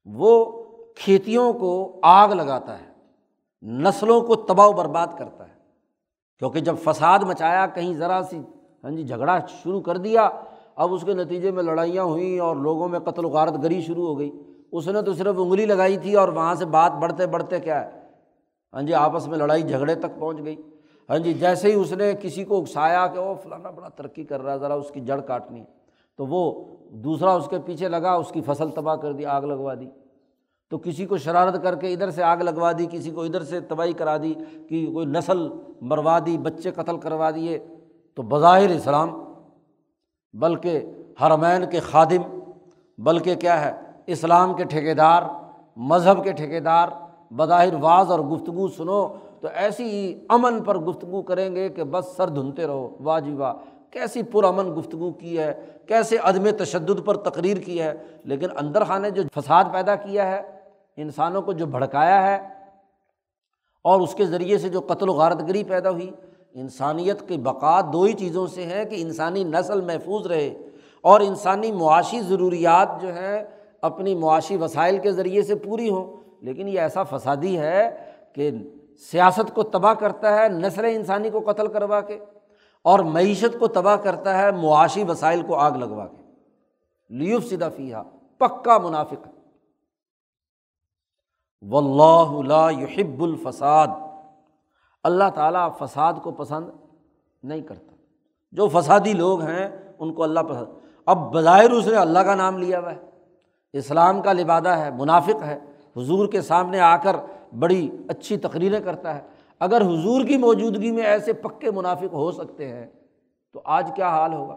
[0.04, 0.63] وہ
[0.94, 2.86] کھیتیوں کو آگ لگاتا ہے،
[3.62, 5.54] نسلوں کو تباہ و برباد کرتا ہے۔
[6.38, 8.38] کیونکہ جب فساد مچایا، کہیں ذرا سی
[8.84, 10.30] ہاں جی جھگڑا شروع کر دیا،
[10.76, 14.06] اب اس کے نتیجے میں لڑائیاں ہوئیں اور لوگوں میں قتل و غارت گری شروع
[14.06, 14.30] ہو گئی۔
[14.72, 18.00] اس نے تو صرف انگلی لگائی تھی اور وہاں سے بات بڑھتے بڑھتے کیا ہے؟
[18.72, 20.56] ہاں جی آپس میں لڑائی جھگڑے تک پہنچ گئی۔
[21.08, 24.42] ہاں جی جیسے ہی اس نے کسی کو اکسایا کہ وہ فلانا بڑا ترقی کر
[24.42, 25.64] رہا ہے، ذرا اس کی جڑ کاٹنی
[26.16, 29.74] تو وہ دوسرا اس کے پیچھے لگا، اس کی فصل تباہ کر دی، آگ لگوا
[29.74, 29.86] دی۔
[30.74, 33.60] تو کسی کو شرارت کر کے ادھر سے آگ لگوا دی، کسی کو ادھر سے
[33.60, 34.34] تباہی کرا دی،
[34.68, 35.48] کہ کوئی نسل
[35.80, 37.58] مروا دی، بچے قتل کروا دیے،
[38.14, 39.10] تو بظاہر اسلام،
[40.34, 40.82] بلکہ
[41.22, 42.22] حرمین کے خادم،
[42.98, 43.72] بلکہ کیا ہے،
[44.06, 45.22] اسلام کے ٹھیکیدار،
[45.76, 46.88] مذہب کے ٹھیکیدار،
[47.30, 49.06] بظاہر واض اور گفتگو سنو،
[49.40, 53.54] تو ایسی امن پر گفتگو کریں گے کہ بس سر دھنتے رہو، واہ جی واہ،
[53.90, 55.52] کیسی پرامن گفتگو کی ہے،
[55.86, 57.92] کیسے عدم تشدد پر تقریر کی ہے،
[58.24, 60.42] لیکن اندر خانے جو فساد پیدا کیا ہے
[60.96, 62.48] انسانوں کو جو بھڑکایا ہے
[63.84, 66.10] اور اس کے ذریعے سے جو قتل و غارت گری پیدا ہوئی،
[66.54, 70.54] انسانیت کی بقا دو ہی چیزوں سے ہے کہ انسانی نسل محفوظ رہے
[71.00, 73.44] اور انسانی معاشی ضروریات جو ہیں
[73.82, 78.50] اپنی معاشی وسائل کے ذریعے سے پوری ہوں۔ لیکن یہ ایسا فسادی ہے کہ
[79.10, 82.18] سیاست کو تباہ کرتا ہے نسل انسانی کو قتل کروا کے
[82.82, 86.22] اور معیشت کو تباہ کرتا ہے معاشی وسائل کو آگ لگوا کے۔
[87.08, 88.02] لیوف سیدھا فیحا
[88.38, 89.28] پکا منافق۔
[91.62, 93.88] و اللہ یحب الفساد۔
[95.04, 96.66] اللہ تعالیٰ فساد کو پسند
[97.42, 97.92] نہیں کرتا۔
[98.52, 102.58] جو فسادی لوگ ہیں، ان کو اللہ پسند۔ اب بظاہر اس نے اللہ کا نام
[102.58, 103.00] لیا ہوا ہے۔
[103.72, 105.58] اسلام کا لبادہ ہے، منافق ہے۔
[105.96, 107.16] حضور کے سامنے آ کر
[107.58, 109.20] بڑی اچھی تقریریں کرتا ہے۔
[109.60, 112.86] اگر حضور کی موجودگی میں ایسے پکے منافق ہو سکتے ہیں،
[113.52, 114.56] تو آج کیا حال ہوگا؟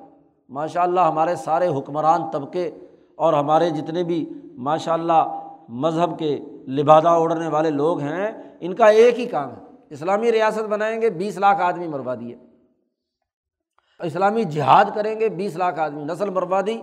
[0.50, 2.72] ماشاء اللہ ہمارے سارے حکمران طبقے
[3.16, 8.86] اور ہمارے جتنے بھی ماشاء اللہ مذہب کے لبادہ اوڑھنے والے لوگ ہیں، ان کا
[8.86, 12.36] ایک ہی کام ہے۔ اسلامی ریاست بنائیں گے، بیس لاکھ آدمی مروا دیے۔
[14.00, 16.82] اسلامی جہاد کریں گے، بیس لاکھ آدمی نسل بربادی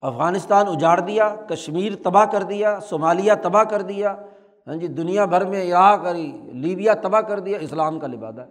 [0.00, 4.16] افغانستان اجاڑ دیا، کشمیر تباہ کر دیا، صومالیہ تباہ کر دیا۔
[4.66, 6.14] ہاں جی دنیا بھر میں عراق اور
[6.52, 8.46] لیبیا تباہ کر دیا، اسلام کا لبادہ ہے۔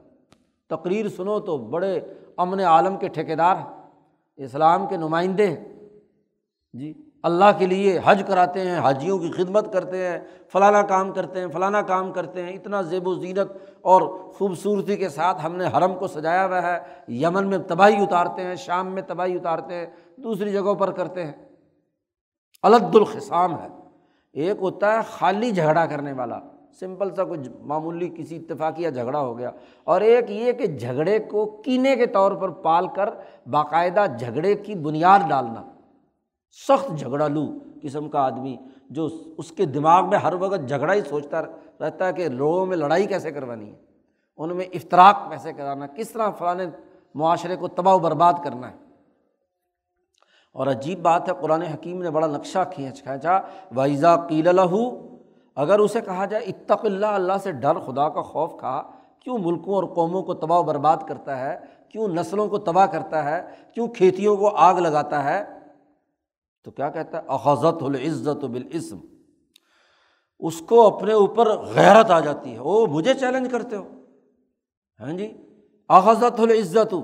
[0.70, 1.99] تقریر سنو تو بڑے
[2.38, 3.89] امن عالم کے ٹھیکیدار ہیں۔
[4.36, 5.66] اسلام کے نمائندے ہیں۔
[6.74, 11.39] جی۔ اللہ کے لیے حج کراتے ہیں، حاجیوں کی خدمت کرتے ہیں، فلانا کام کرتے
[11.39, 13.51] ہیں، فلانا کام کرتے ہیں، اتنا زیب و زینت
[13.82, 14.01] اور
[14.34, 18.55] خوبصورتی کے ساتھ ہم نے حرم کو سجایا ہوا ہے۔ یمن میں تباہی اتارتے ہیں،
[18.55, 19.86] شام میں تباہی اتارتے ہیں،
[20.17, 21.32] دوسری جگہوں پر کرتے ہیں۔
[22.63, 23.67] الد الخصام ہے۔
[24.34, 26.39] ایک ہوتا ہے خالی جھگڑا کرنے والا۔
[26.80, 29.51] سمپل سا کچھ معمولی کسی اتفاقیہ جھگڑا ہو گیا۔
[29.84, 33.09] اور ایک یہ کہ جھگڑے کو کینے کے طور پر پال کر
[33.49, 35.72] باقاعدہ جھگڑے کی بنیاد ڈالنا۔
[36.54, 38.58] سخت جھگڑا لو قسم کا آدمی
[38.89, 42.78] جو اس کے دماغ میں ہر وقت جھگڑا ہی سوچتا رہتا ہے کہ لوگوں میں
[42.78, 43.76] لڑائی کیسے کروانی ہے؟
[44.38, 46.56] ان میں افطراک کیسے کرانا کس طرح فلاں
[47.16, 48.76] معاشرے کو تباہ و برباد کرنا ہے؟
[50.51, 53.39] اور عجیب بات ہے، قرآن حکیم نے بڑا نقشہ کھینچ کھینچا
[53.76, 54.74] وائزا قیل الح
[55.56, 58.82] اگر اسے کہا جائے، اتق اللہ اللہ سے ڈر، خدا کا خوف کھا،
[59.20, 61.58] کیوں ملکوں اور قوموں کو تباہ و برباد کرتا ہے؟
[61.89, 63.41] کیوں نسلوں کو تباہ کرتا ہے؟
[63.74, 65.62] کیوں کھیتیوں کو آگ لگاتا ہے؟
[66.64, 68.47] تو کیا کہتا ہے؟ احضت العزت و
[70.39, 73.88] اس کو اپنے اوپر غیرت آ جاتی ہے۔ او مجھے چیلنج کرتے ہو۔
[74.99, 75.34] ہاں جی؟
[75.89, 76.95] احضت العزت۔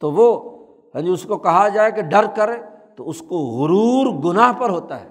[0.00, 0.56] تو وہ
[0.94, 2.56] ہاں جی اس کو کہا جائے کہ ڈر کرے
[2.96, 5.08] تو اس کو غرور گناہ پر ہوتا ہے۔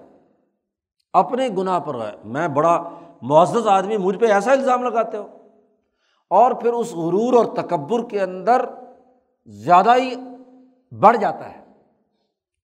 [1.14, 2.90] اپنے گناہ پر ہے۔ میں بڑا
[3.22, 5.28] معزز آدمی، مجھ پہ ایسا الزام لگاتے ہو۔
[6.30, 8.66] اور پھر اس غرور اور تکبر کے اندر
[9.46, 10.16] زیادہ ہی
[10.92, 11.55] بڑھ جاتا ہے۔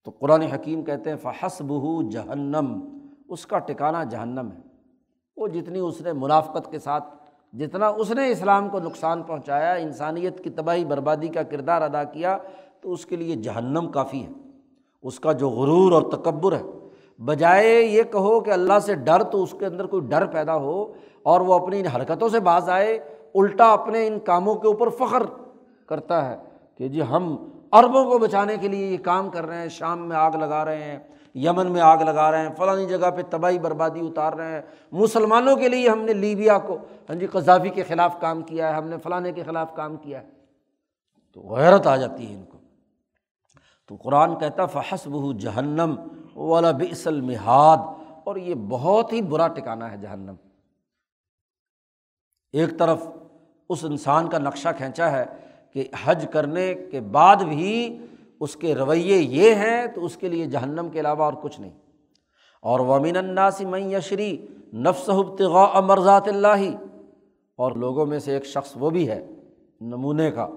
[0.05, 2.79] تو قرآن حکیم کہتے ہیں فحس بہو جہنم
[3.29, 4.61] اس کا ٹکانا جہنم ہے۔
[5.37, 7.03] وہ جتنی اس نے منافقت کے ساتھ،
[7.53, 12.37] جتنا اس نے اسلام کو نقصان پہنچایا، انسانیت کی تباہی، بربادی کا کردار ادا کیا،
[12.81, 14.31] تو اس کے لیے جہنم کافی ہے۔
[15.01, 16.63] اس کا جو غرور اور تکبر ہے،
[17.19, 20.93] بجائے یہ کہو کہ اللہ سے ڈر تو اس کے اندر کوئی ڈر پیدا ہو
[21.23, 22.99] اور وہ اپنی ان حرکتوں سے باز آئے،
[23.35, 25.23] الٹا اپنے ان کاموں کے اوپر فخر
[25.85, 26.37] کرتا ہے
[26.75, 27.35] کہ جی ہم
[27.71, 30.83] عربوں کو بچانے کے لیے یہ کام کر رہے ہیں، شام میں آگ لگا رہے
[30.83, 30.99] ہیں،
[31.35, 34.61] یمن میں آگ لگا رہے ہیں، فلانی جگہ پہ تباہی بربادی اتار رہے ہیں۔
[34.91, 36.77] مسلمانوں کے لیے ہم نے لیبیا کو
[37.09, 40.21] ہاں جی قذافی کے خلاف کام کیا ہے، ہم نے فلانے کے خلاف کام کیا
[40.21, 40.29] ہے۔
[41.33, 42.57] تو غیرت آ جاتی ہے ان کو۔
[43.87, 45.95] تو قرآن کہتا فحس بہ جہنم
[46.35, 47.77] والا بسل مہاد
[48.23, 50.33] اور یہ بہت ہی برا ٹکانا ہے جہنم۔
[52.51, 53.07] ایک طرف
[53.69, 55.25] اس انسان کا نقشہ کھینچا ہے
[55.73, 57.97] کہ حج کرنے کے بعد بھی
[58.39, 61.71] اس کے رویے یہ ہیں تو اس کے لیے جہنم کے علاوہ اور کچھ نہیں۔
[62.61, 66.69] اور ومن الناس من یشری نفس ابتغاء امرضات اللہ۔
[67.57, 69.27] اور لوگوں میں سے ایک شخص وہ بھی ہے،
[69.81, 70.47] نمونے کا،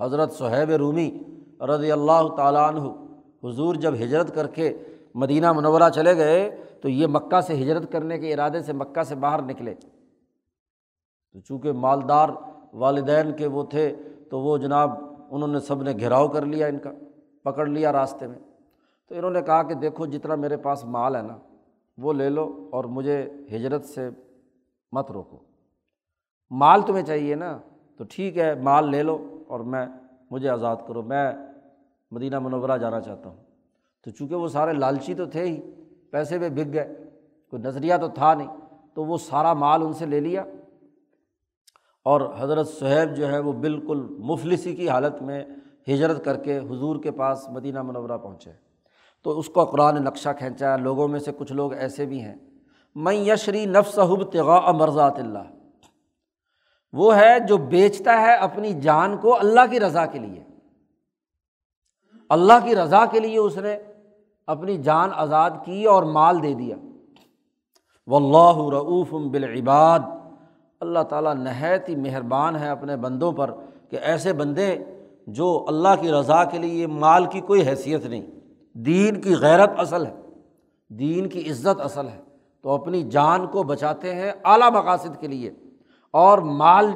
[0.00, 1.18] حضرت صہیب رومی
[1.60, 2.88] رضی اللہ تعالیٰ عنہ۔
[3.44, 4.78] حضور جب ہجرت کر کے
[5.14, 9.14] مدینہ منورہ چلے گئے تو یہ مکہ سے ہجرت کرنے کے ارادے سے مکہ سے
[9.14, 9.74] باہر نکلے۔
[11.32, 12.28] تو چونکہ مالدار
[12.72, 13.96] والدین کے وہ تھے
[14.34, 14.90] تو وہ جناب
[15.30, 16.90] انہوں نے سب نے گھیراؤ کر لیا ان کا،
[17.44, 18.38] پکڑ لیا راستے میں۔
[19.08, 21.38] تو انہوں نے کہا کہ دیکھو جتنا میرے پاس مال ہے نا،
[21.98, 24.10] وہ لے لو اور مجھے ہجرت سے
[24.92, 25.38] مت روکو۔
[26.50, 27.58] مال تمہیں چاہیے نا،
[27.96, 29.86] تو ٹھیک ہے، مال لے لو اور میں،
[30.30, 31.32] مجھے آزاد کرو۔ میں
[32.10, 33.42] مدینہ منورہ جانا چاہتا ہوں۔
[34.04, 35.70] تو چونکہ وہ سارے لالچی تو تھے ہی،
[36.10, 37.10] پیسے پہ بک گئے،
[37.50, 38.56] کوئی نظریہ تو تھا نہیں،
[38.94, 40.44] تو وہ سارا مال ان سے لے لیا۔
[42.04, 45.44] اور حضرت صہیب جو ہے وہ بالکل مفلسی کی حالت میں
[45.88, 48.50] ہجرت کر کے حضور کے پاس مدینہ منورہ پہنچے۔
[49.24, 52.34] تو اس کو قرآن نقشہ کھینچا ہے لوگوں میں سے کچھ لوگ ایسے بھی ہیں۔
[52.94, 55.38] میں یشری نفس حب تغا مرضات اللہ
[56.92, 60.44] وہ ہے جو بیچتا ہے اپنی جان کو اللہ کی رضا کے لیے۔
[62.28, 63.78] اللہ کی رضا کے لیے اس نے
[64.46, 66.76] اپنی جان آزاد کی اور مال دے دیا۔
[68.06, 69.98] و اللہ رعوف بالعباد
[70.84, 73.50] اللہ تعالیٰ نہایت ہی مہربان ہے اپنے بندوں پر
[73.88, 74.78] کہ ایسے بندے
[75.26, 78.22] جو اللہ کی رضا کے لیے مال کی کوئی حیثیت نہیں،
[78.72, 80.14] دین کی غیرت اصل ہے،
[80.88, 82.20] دین کی عزت اصل ہے،
[82.62, 85.50] تو اپنی جان کو بچاتے ہیں اعلیٰ مقاصد کے لیے۔
[86.10, 86.90] اور مال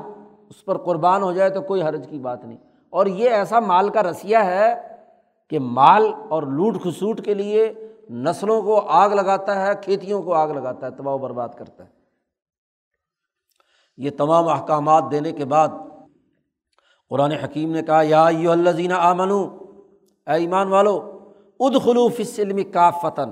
[0.49, 2.59] اس پر قربان ہو جائے تو کوئی حرج کی بات نہیں۔
[2.91, 4.75] اور یہ ایسا مال کا رسیہ ہے
[5.51, 7.73] کہ مال اور لوٹ کھسوٹ کے لیے
[8.11, 11.98] نسلوں کو آگ لگاتا ہے، کھیتیوں کو آگ لگاتا ہے، تباہ و برباد کرتا ہے۔
[13.99, 15.69] یہ تمام احکامات دینے کے بعد
[17.11, 21.19] قرآن حکیم نے کہا، یا یو الزین آمن اے ایمان والو
[21.61, 23.31] اد خلوف اسلم کا فتن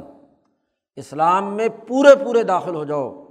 [0.96, 3.24] اسلام میں پورے پورے داخل ہو جاؤ۔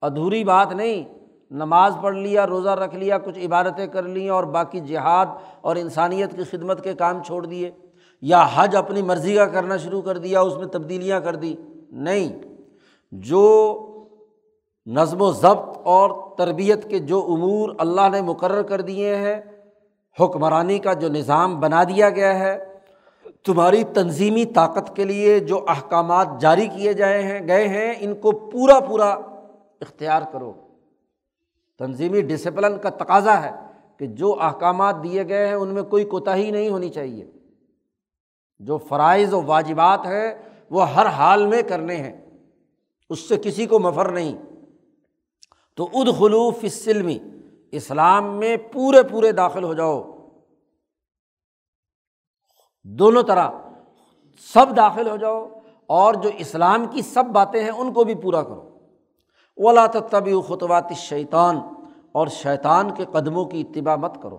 [0.00, 1.18] ادھوری بات نہیں،
[1.50, 5.26] نماز پڑھ لیا، روزہ رکھ لیا، کچھ عبادتیں کر لیں اور باقی جہاد
[5.60, 7.70] اور انسانیت کی خدمت کے کام چھوڑ دیے۔
[8.20, 11.54] یا حج اپنی مرضی کا کرنا شروع کر دیا، اس میں تبدیلیاں کر دی۔
[11.90, 12.42] نہیں،
[13.12, 13.86] جو
[14.86, 19.40] نظم و ضبط اور تربیت کے جو امور اللہ نے مقرر کر دیے ہیں،
[20.20, 22.64] حکمرانی کا جو نظام بنا دیا گیا ہے،
[23.44, 28.30] تمہاری تنظیمی طاقت کے لیے جو احکامات جاری کیے جائے ہیں، گئے ہیں، ان کو
[28.30, 29.08] پورا پورا
[29.80, 30.52] اختیار کرو۔
[31.78, 33.50] تنظیمی ڈسپلن کا تقاضا ہے
[33.96, 37.30] کہ جو احکامات دیے گئے ہیں، ان میں کوئی کوتاہی نہیں ہونی چاہیے۔
[38.58, 40.34] جو فرائض و واجبات ہیں،
[40.70, 42.20] وہ ہر حال میں کرنے ہیں۔
[43.10, 44.38] اس سے کسی کو مفر نہیں۔
[45.80, 47.18] تو اد خلوف اسلمی
[47.72, 50.12] اسلام میں پورے پورے داخل ہو جاؤ۔
[52.84, 53.50] دونوں طرح
[54.54, 55.48] سب داخل ہو جاؤ
[55.86, 58.78] اور جو اسلام کی سب باتیں ہیں ان کو بھی پورا کرو۔
[59.56, 61.60] اولا تبی خطوات شیطان
[62.12, 64.38] اور شیطان کے قدموں کی اتباع مت کرو۔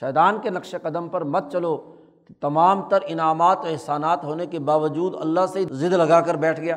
[0.00, 1.94] شیطان کے نقش قدم پر مت چلو۔
[2.40, 6.76] تمام تر انعامات و احسانات ہونے کے باوجود اللہ سے ضد لگا کر بیٹھ گیا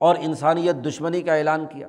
[0.00, 1.88] اور انسانیت دشمنی کا اعلان کیا۔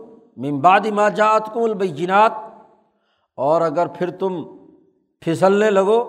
[0.37, 2.31] ممباد ماجات کو البینات،
[3.35, 4.43] اور اگر پھر تم
[5.19, 5.99] پھسلنے لگو،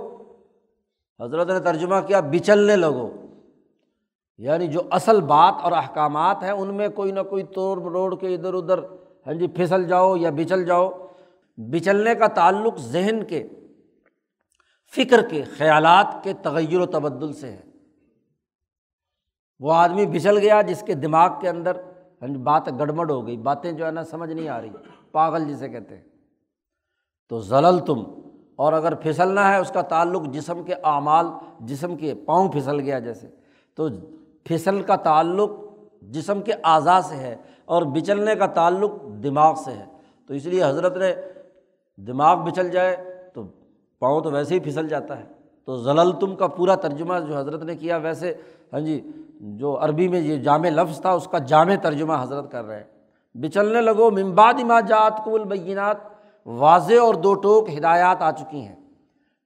[1.21, 3.11] حضرت نے ترجمہ کیا، بچلنے لگو۔
[4.39, 8.35] یعنی جو اصل بات اور احکامات ہیں، ان میں کوئی نہ کوئی توڑ مروڑ کے
[8.35, 8.79] ادھر ادھر
[9.27, 10.91] ہاں جی پھسل جاؤ یا بچل جاؤ۔
[11.57, 13.49] بچلنے کا تعلق ذہن کے،
[14.97, 17.63] فکر کے، خیالات کے تغیر و تبدل سے ہے۔
[19.61, 21.77] وہ آدمی بچل گیا جس کے دماغ کے اندر
[22.31, 24.71] بات گڑبڑ ہو گئی، باتیں جو ہے نا سمجھ نہیں آ رہی۔
[25.13, 26.03] پاگل جسے کہتے ہیں۔
[27.29, 28.03] تو زلل تم
[28.57, 31.27] اور اگر پھسلنا ہے اس کا تعلق جسم کے اعمال،
[31.61, 33.29] جسم کے پاؤں پھسل گیا جیسے۔
[33.75, 33.89] تو
[34.45, 35.51] پھسل کا تعلق
[36.03, 38.93] جسم کے اعضاء سے ہے، اور بچلنے کا تعلق
[39.23, 39.85] دماغ سے ہے۔
[40.27, 41.15] تو اس لیے حضرت نے
[41.97, 42.97] دماغ بچل جائے
[43.35, 43.43] تو
[43.99, 45.25] پاؤں تو ویسے ہی پھسل جاتا ہے۔
[45.65, 48.35] تو ضلل تم کا پورا ترجمہ جو حضرت نے کیا، ویسے
[48.73, 49.01] ہاں جی
[49.43, 52.85] جو عربی میں یہ جامع لفظ تھا، اس کا جامع ترجمہ حضرت کر رہے ہیں۔
[53.35, 55.97] بچلنے لگو ممباد ما جات کو البینات،
[56.47, 58.75] واضح اور دو ٹوک ہدایات آ چکی ہیں۔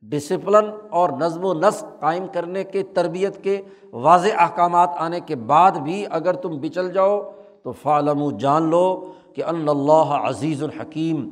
[0.03, 5.73] ڈسپلن اور نظم و نسق قائم کرنے کے، تربیت کے، واضح احکامات آنے کے بعد
[5.73, 7.31] بھی اگر تم بچل جاؤ،
[7.63, 11.31] تو فعالم و جان لو کہ اللہ عزیز الحکیم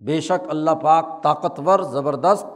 [0.00, 2.46] بے شک اللہ پاک طاقتور، زبردست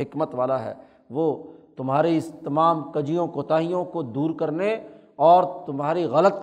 [0.00, 0.74] حکمت والا ہے۔
[1.10, 1.42] وہ
[1.76, 6.34] تمہارے اس تمام کجیوں، کوتاہیوں کو دور کرنے اور تمہاری غلط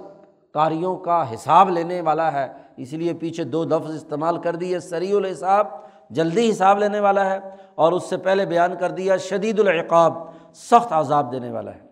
[0.53, 5.11] کاریوں کا حساب لینے والا ہے۔ اس لیے پیچھے دو لفظ استعمال کر دیے سری
[5.11, 5.67] الحساب،
[6.09, 7.39] جلدی حساب لینے والا ہے،
[7.75, 10.13] اور اس سے پہلے بیان کر دیا، شدید العقاب،
[10.53, 11.87] سخت عذاب دینے والا ہے۔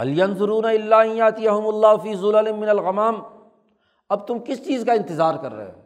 [0.00, 2.24] حلین ضرور اللہ اللہ فیض
[2.58, 3.22] من الغمام؟
[4.08, 5.80] اب تم کس چیز کا انتظار کر رہے ہو؟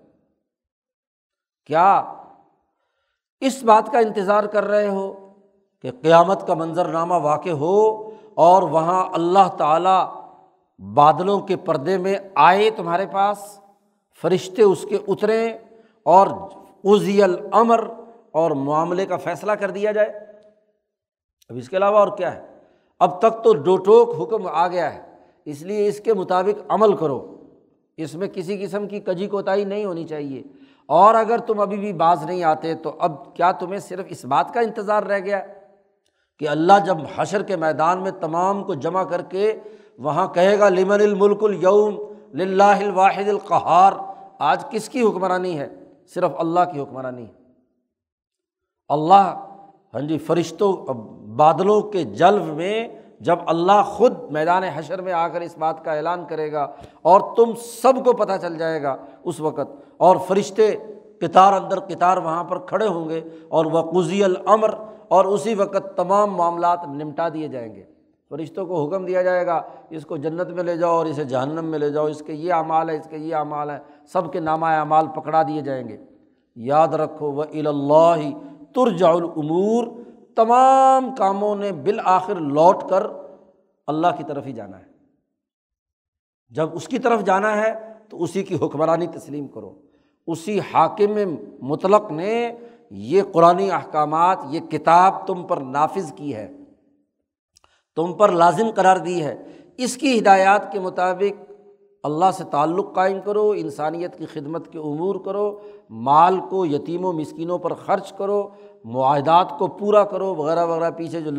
[1.67, 2.03] کیا
[3.41, 5.24] اس بات کا انتظار کر رہے ہو
[5.85, 10.15] کہ قیامت کا منظر نامہ واقع ہو اور وہاں اللہ تعالیٰ
[10.79, 13.61] بادلوں کے پردے میں آئے تمہارے پاس،
[14.23, 15.59] فرشتے اس کے اتریں
[16.03, 16.27] اور
[16.85, 17.85] عزی العمر
[18.33, 20.09] اور معاملے کا فیصلہ کر دیا جائے۔
[21.49, 22.47] اب اس کے علاوہ اور کیا ہے؟
[23.01, 25.01] اب تک تو ڈوٹوک حکم آ گیا ہے،
[25.45, 27.37] اس لیے اس کے مطابق عمل کرو۔
[27.97, 30.43] اس میں کسی قسم کی کجی کوتاہی نہیں ہونی چاہیے۔
[30.87, 34.55] اور اگر تم ابھی بھی باز نہیں آتے تو اب کیا تمہیں صرف اس بات
[34.55, 35.47] کا انتظار رہ گیا؟
[36.41, 39.53] کہ اللہ جب حشر کے میدان میں تمام کو جمع کر کے
[39.99, 41.97] وہاں کہے گا، لمن الملک الوم
[42.35, 43.93] لاہ الواحد القہار،
[44.41, 45.69] آج کس کی حکمرانی ہے؟
[46.15, 47.33] صرف اللہ کی حکمرانی ہے۔
[48.91, 49.35] اللہ
[49.95, 50.73] ہاں جی فرشتوں
[51.37, 52.87] بادلوں کے جلب میں
[53.21, 56.67] جب اللہ خود میدان حشر میں آ کر اس بات کا اعلان کرے گا
[57.03, 60.71] اور تم سب کو پتہ چل جائے گا اس وقت، اور فرشتے
[61.21, 64.75] کتار اندر کتار وہاں پر کھڑے ہوں گے، اور وہ قزی العمر
[65.09, 67.85] اور اسی وقت تمام معاملات نمٹا دیے جائیں گے۔
[68.29, 71.65] فرشتوں کو حکم دیا جائے گا، اس کو جنت میں لے جاؤ اور اسے جہنم
[71.65, 74.41] میں لے جاؤ، اس کے یہ اعمال ہے، اس کے یہ اعمال ہے۔ سب کے
[74.41, 75.97] نامہ اعمال پکڑا دیے جائیں گے۔
[76.57, 78.31] یاد رکھو وہ اللہ
[78.75, 79.87] ترجا العمور
[80.37, 83.07] تمام کاموں نے بالآخر لوٹ کر
[83.87, 84.95] اللہ کی طرف ہی جانا ہے۔
[86.49, 89.81] جب اس کی طرف جانا ہے تو اسی کی حکمرانی تسلیم کرو۔
[90.27, 91.19] اسی حاکم
[91.61, 92.57] مطلق نے
[92.91, 96.51] یہ قرآن احکامات، یہ کتاب تم پر نافذ کی ہے،
[97.97, 99.37] تم پر لازم قرار دی ہے۔
[99.77, 101.53] اس کی ہدایات کے مطابق
[102.05, 105.61] اللہ سے تعلق قائم کرو، انسانیت کی خدمت کے امور کرو،
[105.91, 108.49] مال کو یتیم و مسکینوں پر خرچ کرو،
[108.85, 111.31] معاہدات کو پورا کرو، وغیرہ وغیرہ۔ پیچھے جو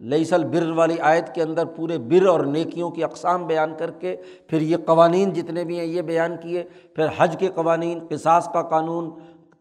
[0.00, 4.16] لئیسل بر والی آیت کے اندر پورے بر اور نیکیوں کی اقسام بیان کر کے
[4.46, 6.64] پھر یہ قوانین جتنے بھی ہیں، یہ بیان کیے۔
[6.96, 9.10] پھر حج کے قوانین، قصاص کا قانون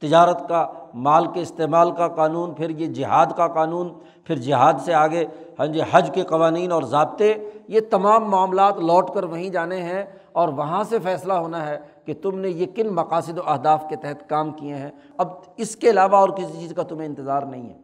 [0.01, 3.93] تجارت کا، مال کے استعمال کا قانون، پھر یہ جہاد کا قانون،
[4.23, 5.25] پھر جہاد سے آگے
[5.59, 10.03] ہاں جی حج کے قوانین اور ضابطے، یہ تمام معاملات لوٹ کر وہیں جانے ہیں
[10.31, 13.95] اور وہاں سے فیصلہ ہونا ہے کہ تم نے یہ کن مقاصد و اہداف کے
[13.95, 15.27] تحت کام کیے ہیں۔ اب
[15.57, 17.77] اس کے علاوہ اور کسی چیز کا تمہیں انتظار نہیں ہے۔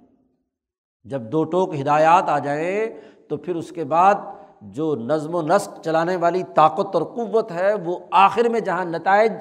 [1.03, 2.87] جب دو ٹوک ہدایات آ جائیں
[3.29, 4.15] تو پھر اس کے بعد
[4.61, 9.31] جو نظم و نسق چلانے والی طاقت اور قوت ہے وہ آخر میں جہاں نتائج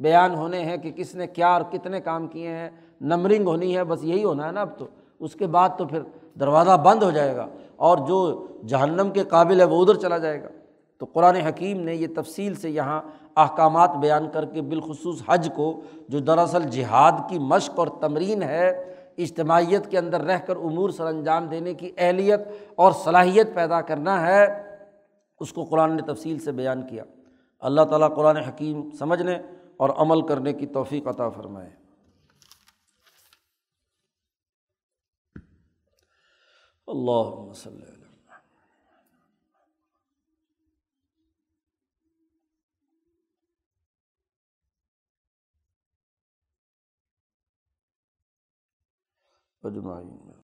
[0.00, 2.70] بیان ہونے ہیں کہ کس نے کیا اور کتنے کام کیے ہیں،
[3.00, 4.86] نمبرنگ ہونی ہے، بس یہی ہونا ہے نا اب تو۔
[5.20, 6.02] اس کے بعد تو پھر
[6.40, 7.46] دروازہ بند ہو جائے گا
[7.76, 10.48] اور جو جہنم کے قابل ہے وہ ادھر چلا جائے گا۔
[10.98, 13.02] تو قرآن حکیم نے یہ تفصیل سے یہاں
[13.36, 18.94] احکامات بیان کر کے بالخصوص حج کو، جو دراصل جہاد کی مشق اور تمرین ہے،
[19.18, 22.40] اجتماعیت کے اندر رہ کر امور سر انجام دینے کی اہلیت
[22.74, 24.46] اور صلاحیت پیدا کرنا ہے،
[25.40, 27.04] اس کو قرآن نے تفصیل سے بیان کیا۔
[27.60, 29.38] اللہ تعالیٰ قرآن حکیم سمجھنے
[29.80, 31.70] اور عمل کرنے کی توفیق عطا فرمائے۔
[36.86, 38.00] اللہ وسلم۔
[49.62, 50.29] اجمعین۔